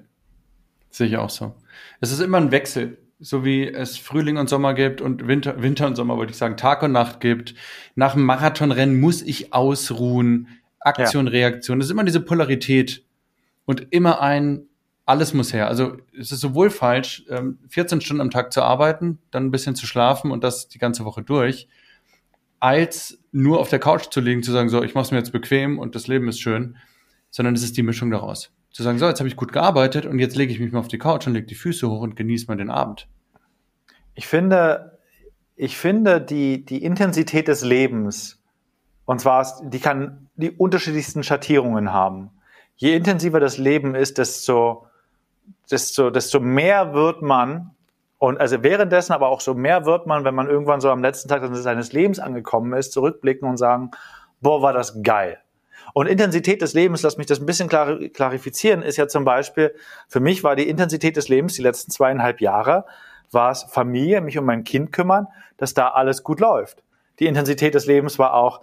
[0.89, 1.53] Sehe ich auch so.
[1.99, 5.87] Es ist immer ein Wechsel so wie es Frühling und Sommer gibt und Winter, Winter
[5.87, 7.55] und Sommer, wollte ich sagen, Tag und Nacht gibt.
[7.95, 10.47] Nach dem Marathonrennen muss ich ausruhen.
[10.79, 11.31] Aktion, ja.
[11.31, 11.79] Reaktion.
[11.79, 13.03] Das ist immer diese Polarität
[13.65, 14.67] und immer ein,
[15.05, 15.67] alles muss her.
[15.67, 17.25] Also es ist sowohl falsch,
[17.69, 20.77] 14 ähm, Stunden am Tag zu arbeiten, dann ein bisschen zu schlafen und das die
[20.77, 21.67] ganze Woche durch,
[22.59, 25.79] als nur auf der Couch zu liegen, zu sagen, so, ich mach's mir jetzt bequem
[25.79, 26.77] und das Leben ist schön,
[27.29, 30.19] sondern es ist die Mischung daraus zu sagen, so, jetzt habe ich gut gearbeitet und
[30.19, 32.45] jetzt lege ich mich mal auf die Couch und lege die Füße hoch und genieße
[32.47, 33.07] mal den Abend.
[34.13, 34.99] Ich finde,
[35.55, 38.39] ich finde die, die Intensität des Lebens,
[39.05, 42.29] und zwar, die kann die unterschiedlichsten Schattierungen haben.
[42.75, 44.85] Je intensiver das Leben ist, desto,
[45.71, 47.71] desto, desto mehr wird man,
[48.19, 51.29] und also währenddessen aber auch so mehr wird man, wenn man irgendwann so am letzten
[51.29, 53.91] Tag seines Lebens angekommen ist, zurückblicken und sagen,
[54.41, 55.39] boah, war das geil.
[55.93, 59.73] Und Intensität des Lebens, lass mich das ein bisschen klarifizieren, ist ja zum Beispiel,
[60.07, 62.85] für mich war die Intensität des Lebens die letzten zweieinhalb Jahre,
[63.31, 66.83] war es Familie, mich um mein Kind kümmern, dass da alles gut läuft.
[67.19, 68.61] Die Intensität des Lebens war auch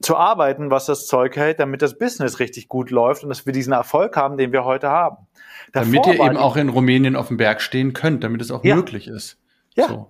[0.00, 3.52] zu arbeiten, was das Zeug hält, damit das Business richtig gut läuft und dass wir
[3.52, 5.25] diesen Erfolg haben, den wir heute haben.
[5.72, 8.64] Davor damit ihr eben auch in Rumänien auf dem Berg stehen könnt, damit es auch
[8.64, 8.76] ja.
[8.76, 9.38] möglich ist.
[9.74, 9.88] Ja.
[9.88, 10.08] So.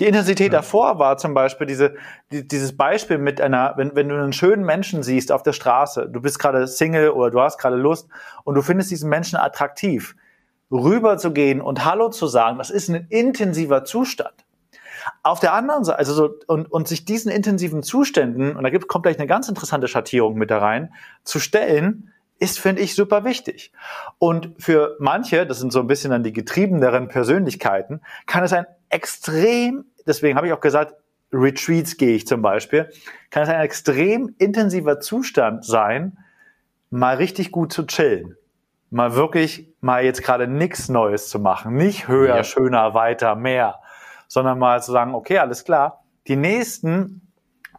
[0.00, 0.58] Die Intensität ja.
[0.58, 1.94] davor war zum Beispiel diese,
[2.32, 6.08] die, dieses Beispiel mit einer, wenn, wenn du einen schönen Menschen siehst auf der Straße,
[6.10, 8.08] du bist gerade Single oder du hast gerade Lust
[8.42, 10.16] und du findest diesen Menschen attraktiv,
[10.72, 14.34] rüber zu gehen und Hallo zu sagen, das ist ein intensiver Zustand.
[15.22, 18.88] Auf der anderen Seite, also so, und, und sich diesen intensiven Zuständen, und da gibt,
[18.88, 20.92] kommt gleich eine ganz interessante Schattierung mit da rein,
[21.22, 22.10] zu stellen,
[22.44, 23.72] ist, finde ich, super wichtig.
[24.18, 28.66] Und für manche, das sind so ein bisschen dann die getriebeneren Persönlichkeiten, kann es ein
[28.90, 30.94] extrem, deswegen habe ich auch gesagt,
[31.32, 32.90] Retreats gehe ich zum Beispiel,
[33.30, 36.18] kann es ein extrem intensiver Zustand sein,
[36.90, 38.36] mal richtig gut zu chillen.
[38.90, 41.74] Mal wirklich, mal jetzt gerade nichts Neues zu machen.
[41.74, 42.44] Nicht höher, ja.
[42.44, 43.80] schöner, weiter, mehr.
[44.28, 47.32] Sondern mal zu sagen, okay, alles klar, die nächsten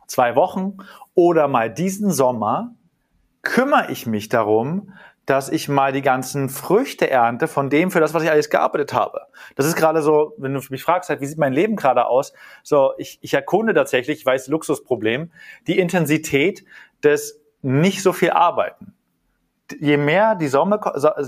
[0.07, 0.77] zwei Wochen
[1.13, 2.74] oder mal diesen Sommer
[3.45, 4.91] kümmere ich mich darum,
[5.25, 8.93] dass ich mal die ganzen Früchte ernte von dem, für das, was ich alles gearbeitet
[8.93, 9.21] habe.
[9.55, 12.33] Das ist gerade so, wenn du mich fragst, halt, wie sieht mein Leben gerade aus?
[12.61, 15.31] So, ich, ich erkunde tatsächlich, ich weiß, Luxusproblem,
[15.67, 16.65] die Intensität
[17.03, 18.93] des nicht so viel Arbeiten.
[19.79, 20.79] Je mehr die Sonne,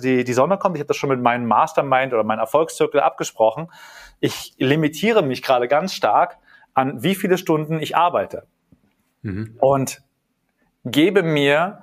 [0.03, 3.71] die, die Sonne kommt, ich habe das schon mit meinem Mastermind oder meinem Erfolgszirkel abgesprochen,
[4.19, 6.37] ich limitiere mich gerade ganz stark
[6.75, 8.45] an wie viele Stunden ich arbeite.
[9.23, 9.55] Mhm.
[9.59, 10.03] Und
[10.85, 11.81] gebe mir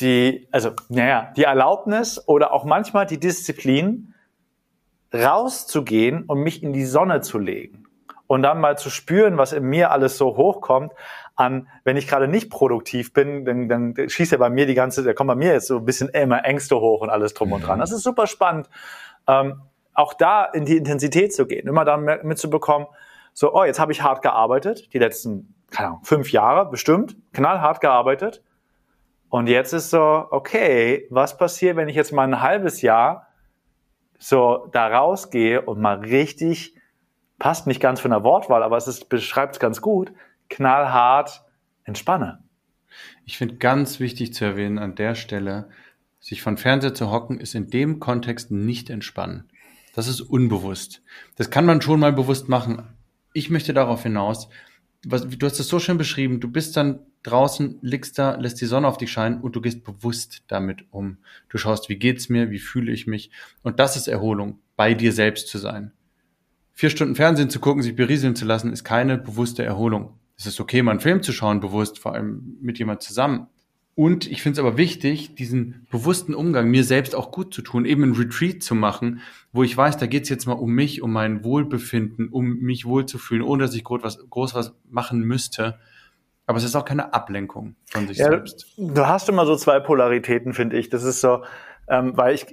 [0.00, 4.14] die, also, naja, die Erlaubnis oder auch manchmal die Disziplin,
[5.12, 7.86] rauszugehen und mich in die Sonne zu legen
[8.26, 10.92] und dann mal zu spüren, was in mir alles so hochkommt
[11.36, 15.02] an, wenn ich gerade nicht produktiv bin, dann, dann schießt ja bei mir die ganze,
[15.02, 17.66] da kommen bei mir jetzt so ein bisschen immer Ängste hoch und alles drum und
[17.66, 17.78] dran.
[17.80, 18.68] Das ist super spannend.
[19.26, 19.60] Ähm,
[19.94, 22.88] auch da in die Intensität zu gehen, immer dann mitzubekommen,
[23.32, 27.80] so, oh, jetzt habe ich hart gearbeitet, die letzten, keine Ahnung, fünf Jahre bestimmt, knallhart
[27.80, 28.42] gearbeitet.
[29.34, 33.26] Und jetzt ist so, okay, was passiert, wenn ich jetzt mal ein halbes Jahr
[34.16, 36.76] so da rausgehe und mal richtig,
[37.40, 40.12] passt nicht ganz von der Wortwahl, aber es beschreibt es ganz gut,
[40.50, 41.42] knallhart
[41.82, 42.44] entspanne.
[43.24, 45.68] Ich finde ganz wichtig zu erwähnen an der Stelle,
[46.20, 49.50] sich von Fernseher zu hocken, ist in dem Kontext nicht entspannen.
[49.96, 51.02] Das ist unbewusst.
[51.34, 52.84] Das kann man schon mal bewusst machen.
[53.32, 54.48] Ich möchte darauf hinaus,
[55.10, 58.66] was, du hast es so schön beschrieben, du bist dann draußen, liegst da, lässt die
[58.66, 61.18] Sonne auf dich scheinen und du gehst bewusst damit um.
[61.48, 63.30] Du schaust, wie geht's mir, wie fühle ich mich.
[63.62, 65.92] Und das ist Erholung, bei dir selbst zu sein.
[66.72, 70.18] Vier Stunden Fernsehen zu gucken, sich berieseln zu lassen, ist keine bewusste Erholung.
[70.36, 73.46] Es ist okay, mal einen Film zu schauen, bewusst, vor allem mit jemand zusammen.
[73.96, 77.84] Und ich finde es aber wichtig, diesen bewussten Umgang mir selbst auch gut zu tun,
[77.84, 79.20] eben ein Retreat zu machen,
[79.52, 82.86] wo ich weiß, da geht es jetzt mal um mich, um mein Wohlbefinden, um mich
[82.86, 85.78] wohlzufühlen, ohne dass ich groß was, groß was machen müsste.
[86.46, 88.74] Aber es ist auch keine Ablenkung von sich ja, selbst.
[88.76, 90.88] Du hast immer so zwei Polaritäten, finde ich.
[90.90, 91.44] Das ist so,
[91.88, 92.46] ähm, weil ich,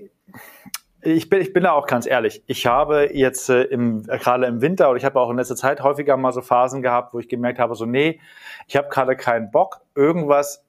[1.02, 2.44] ich bin, ich bin da auch ganz ehrlich.
[2.46, 5.82] Ich habe jetzt äh, im, gerade im Winter oder ich habe auch in letzter Zeit
[5.82, 8.22] häufiger mal so Phasen gehabt, wo ich gemerkt habe, so nee,
[8.68, 10.64] ich habe gerade keinen Bock, irgendwas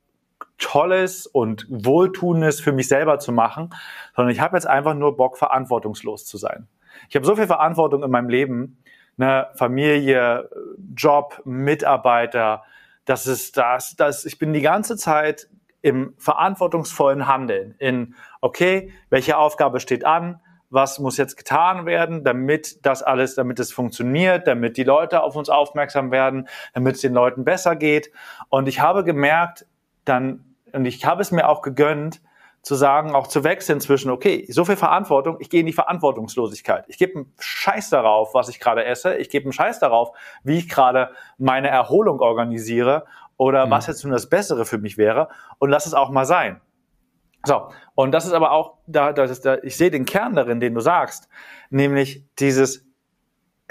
[0.62, 3.70] Tolles und Wohltuendes für mich selber zu machen,
[4.14, 6.68] sondern ich habe jetzt einfach nur Bock, verantwortungslos zu sein.
[7.08, 8.82] Ich habe so viel Verantwortung in meinem Leben,
[9.16, 10.48] ne, Familie,
[10.94, 12.62] Job, Mitarbeiter,
[13.04, 15.48] das ist das, das, ich bin die ganze Zeit
[15.80, 20.40] im verantwortungsvollen Handeln, in, okay, welche Aufgabe steht an,
[20.70, 25.34] was muss jetzt getan werden, damit das alles, damit es funktioniert, damit die Leute auf
[25.34, 28.12] uns aufmerksam werden, damit es den Leuten besser geht.
[28.48, 29.66] Und ich habe gemerkt,
[30.04, 32.20] dann und ich habe es mir auch gegönnt,
[32.62, 36.84] zu sagen, auch zu wechseln zwischen, okay, so viel Verantwortung, ich gehe in die Verantwortungslosigkeit.
[36.86, 39.16] Ich gebe einen Scheiß darauf, was ich gerade esse.
[39.16, 43.04] Ich gebe einen Scheiß darauf, wie ich gerade meine Erholung organisiere
[43.36, 43.70] oder mhm.
[43.72, 46.60] was jetzt nun das Bessere für mich wäre und lass es auch mal sein.
[47.44, 50.60] So, und das ist aber auch, da, das ist da, ich sehe den Kern darin,
[50.60, 51.28] den du sagst,
[51.70, 52.86] nämlich dieses,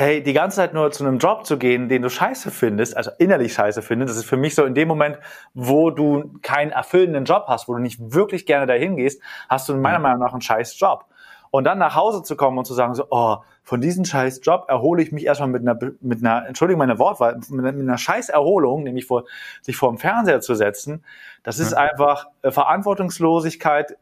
[0.01, 3.11] hey, die ganze Zeit nur zu einem Job zu gehen, den du scheiße findest, also
[3.19, 5.19] innerlich scheiße findest, das ist für mich so in dem Moment,
[5.53, 9.75] wo du keinen erfüllenden Job hast, wo du nicht wirklich gerne dahin gehst, hast du
[9.75, 11.05] meiner Meinung nach einen scheiß Job.
[11.51, 14.65] Und dann nach Hause zu kommen und zu sagen so, oh, von diesem scheiß Job
[14.69, 18.83] erhole ich mich erstmal mit einer, mit einer, Entschuldigung meine Wortwahl, mit einer, scheiß Erholung,
[18.83, 19.25] nämlich vor,
[19.61, 21.03] sich vor dem Fernseher zu setzen.
[21.43, 23.97] Das ist einfach äh, Verantwortungslosigkeit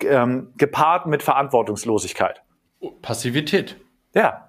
[0.00, 2.42] ähm, gepaart mit Verantwortungslosigkeit.
[3.02, 3.76] Passivität.
[4.14, 4.45] Ja,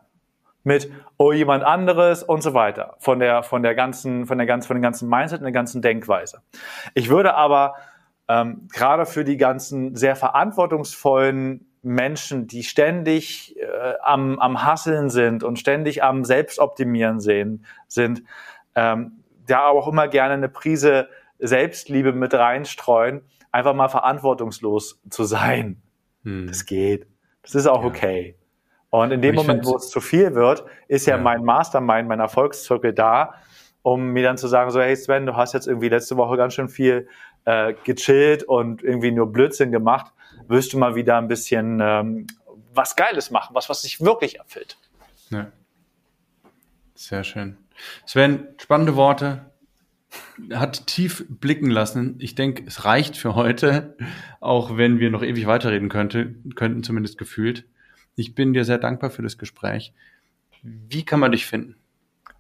[0.68, 4.68] mit oh jemand anderes und so weiter von der von der ganzen von der ganzen
[4.68, 6.42] von den ganzen Mindset und der ganzen Denkweise.
[6.94, 7.76] Ich würde aber
[8.28, 15.42] ähm, gerade für die ganzen sehr verantwortungsvollen Menschen, die ständig äh, am am Hasseln sind
[15.42, 18.24] und ständig am Selbstoptimieren sehen sind,
[18.76, 21.08] ähm, da auch immer gerne eine Prise
[21.40, 23.22] Selbstliebe mit reinstreuen,
[23.54, 25.82] einfach mal verantwortungslos zu sein.
[26.24, 26.48] Hm.
[26.48, 27.08] Das geht.
[27.42, 27.88] Das ist auch ja.
[27.88, 28.37] okay.
[28.90, 32.20] Und in dem Moment, wo es zu viel wird, ist ja, ja, mein Mastermind, mein
[32.20, 33.34] Erfolgszirkel da,
[33.82, 36.54] um mir dann zu sagen, so, hey Sven, du hast jetzt irgendwie letzte Woche ganz
[36.54, 37.08] schön viel
[37.46, 40.14] äh, gechillt und irgendwie nur Blödsinn gemacht.
[40.48, 42.28] Wirst du mal wieder ein bisschen ähm,
[42.74, 44.78] was Geiles machen, was, was sich wirklich erfüllt.
[45.30, 45.52] Ja.
[46.96, 47.58] Sehr schön.
[48.06, 49.52] Sven, spannende Worte.
[50.54, 52.16] Hat tief blicken lassen.
[52.20, 53.98] Ich denke, es reicht für heute,
[54.40, 57.66] auch wenn wir noch ewig weiterreden könnte, könnten, zumindest gefühlt.
[58.18, 59.94] Ich bin dir sehr dankbar für das Gespräch.
[60.64, 61.76] Wie kann man dich finden?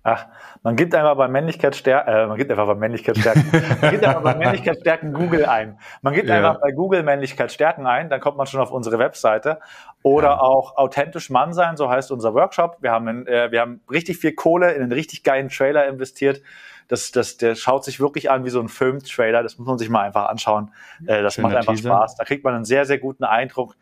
[0.01, 0.25] Ach,
[0.63, 3.43] man gibt einfach bei Männlichkeitsstärken, äh, man gibt einfach bei Männlichkeitsstärken,
[3.81, 5.77] man gibt einfach bei Männlichkeitsstärken Google ein.
[6.01, 6.37] Man gibt ja.
[6.37, 9.59] einfach bei Google Männlichkeitsstärken ein, dann kommt man schon auf unsere Webseite.
[10.03, 10.39] Oder ja.
[10.39, 12.77] auch authentisch Mann sein, so heißt unser Workshop.
[12.79, 16.41] Wir haben, in, äh, wir haben richtig viel Kohle in einen richtig geilen Trailer investiert.
[16.87, 19.43] Das, das, der schaut sich wirklich an wie so ein Film-Trailer.
[19.43, 20.71] Das muss man sich mal einfach anschauen.
[21.05, 21.89] Äh, das Schöner macht einfach Teaser.
[21.89, 22.15] Spaß.
[22.15, 23.75] Da kriegt man einen sehr, sehr guten Eindruck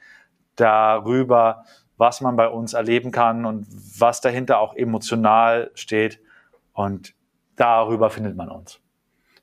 [0.55, 1.65] darüber,
[1.97, 3.67] was man bei uns erleben kann und
[3.99, 6.19] was dahinter auch emotional steht.
[6.73, 7.13] Und
[7.55, 8.79] darüber findet man uns.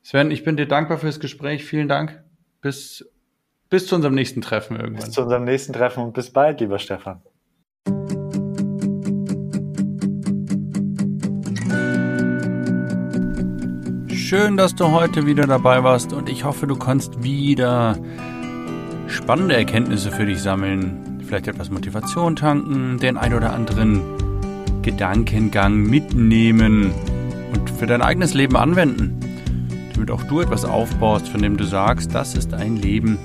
[0.03, 1.64] Sven, ich bin dir dankbar fürs Gespräch.
[1.64, 2.22] Vielen Dank.
[2.61, 3.09] Bis,
[3.70, 5.05] bis zu unserem nächsten Treffen irgendwann.
[5.05, 7.22] Bis zu unserem nächsten Treffen und bis bald, lieber Stefan.
[14.09, 17.98] Schön, dass du heute wieder dabei warst und ich hoffe, du kannst wieder
[19.07, 24.03] spannende Erkenntnisse für dich sammeln vielleicht etwas Motivation tanken, den ein oder anderen
[24.83, 26.93] Gedankengang mitnehmen
[27.55, 29.18] und für dein eigenes Leben anwenden,
[29.95, 33.16] damit auch du etwas aufbaust, von dem du sagst, das ist ein Leben,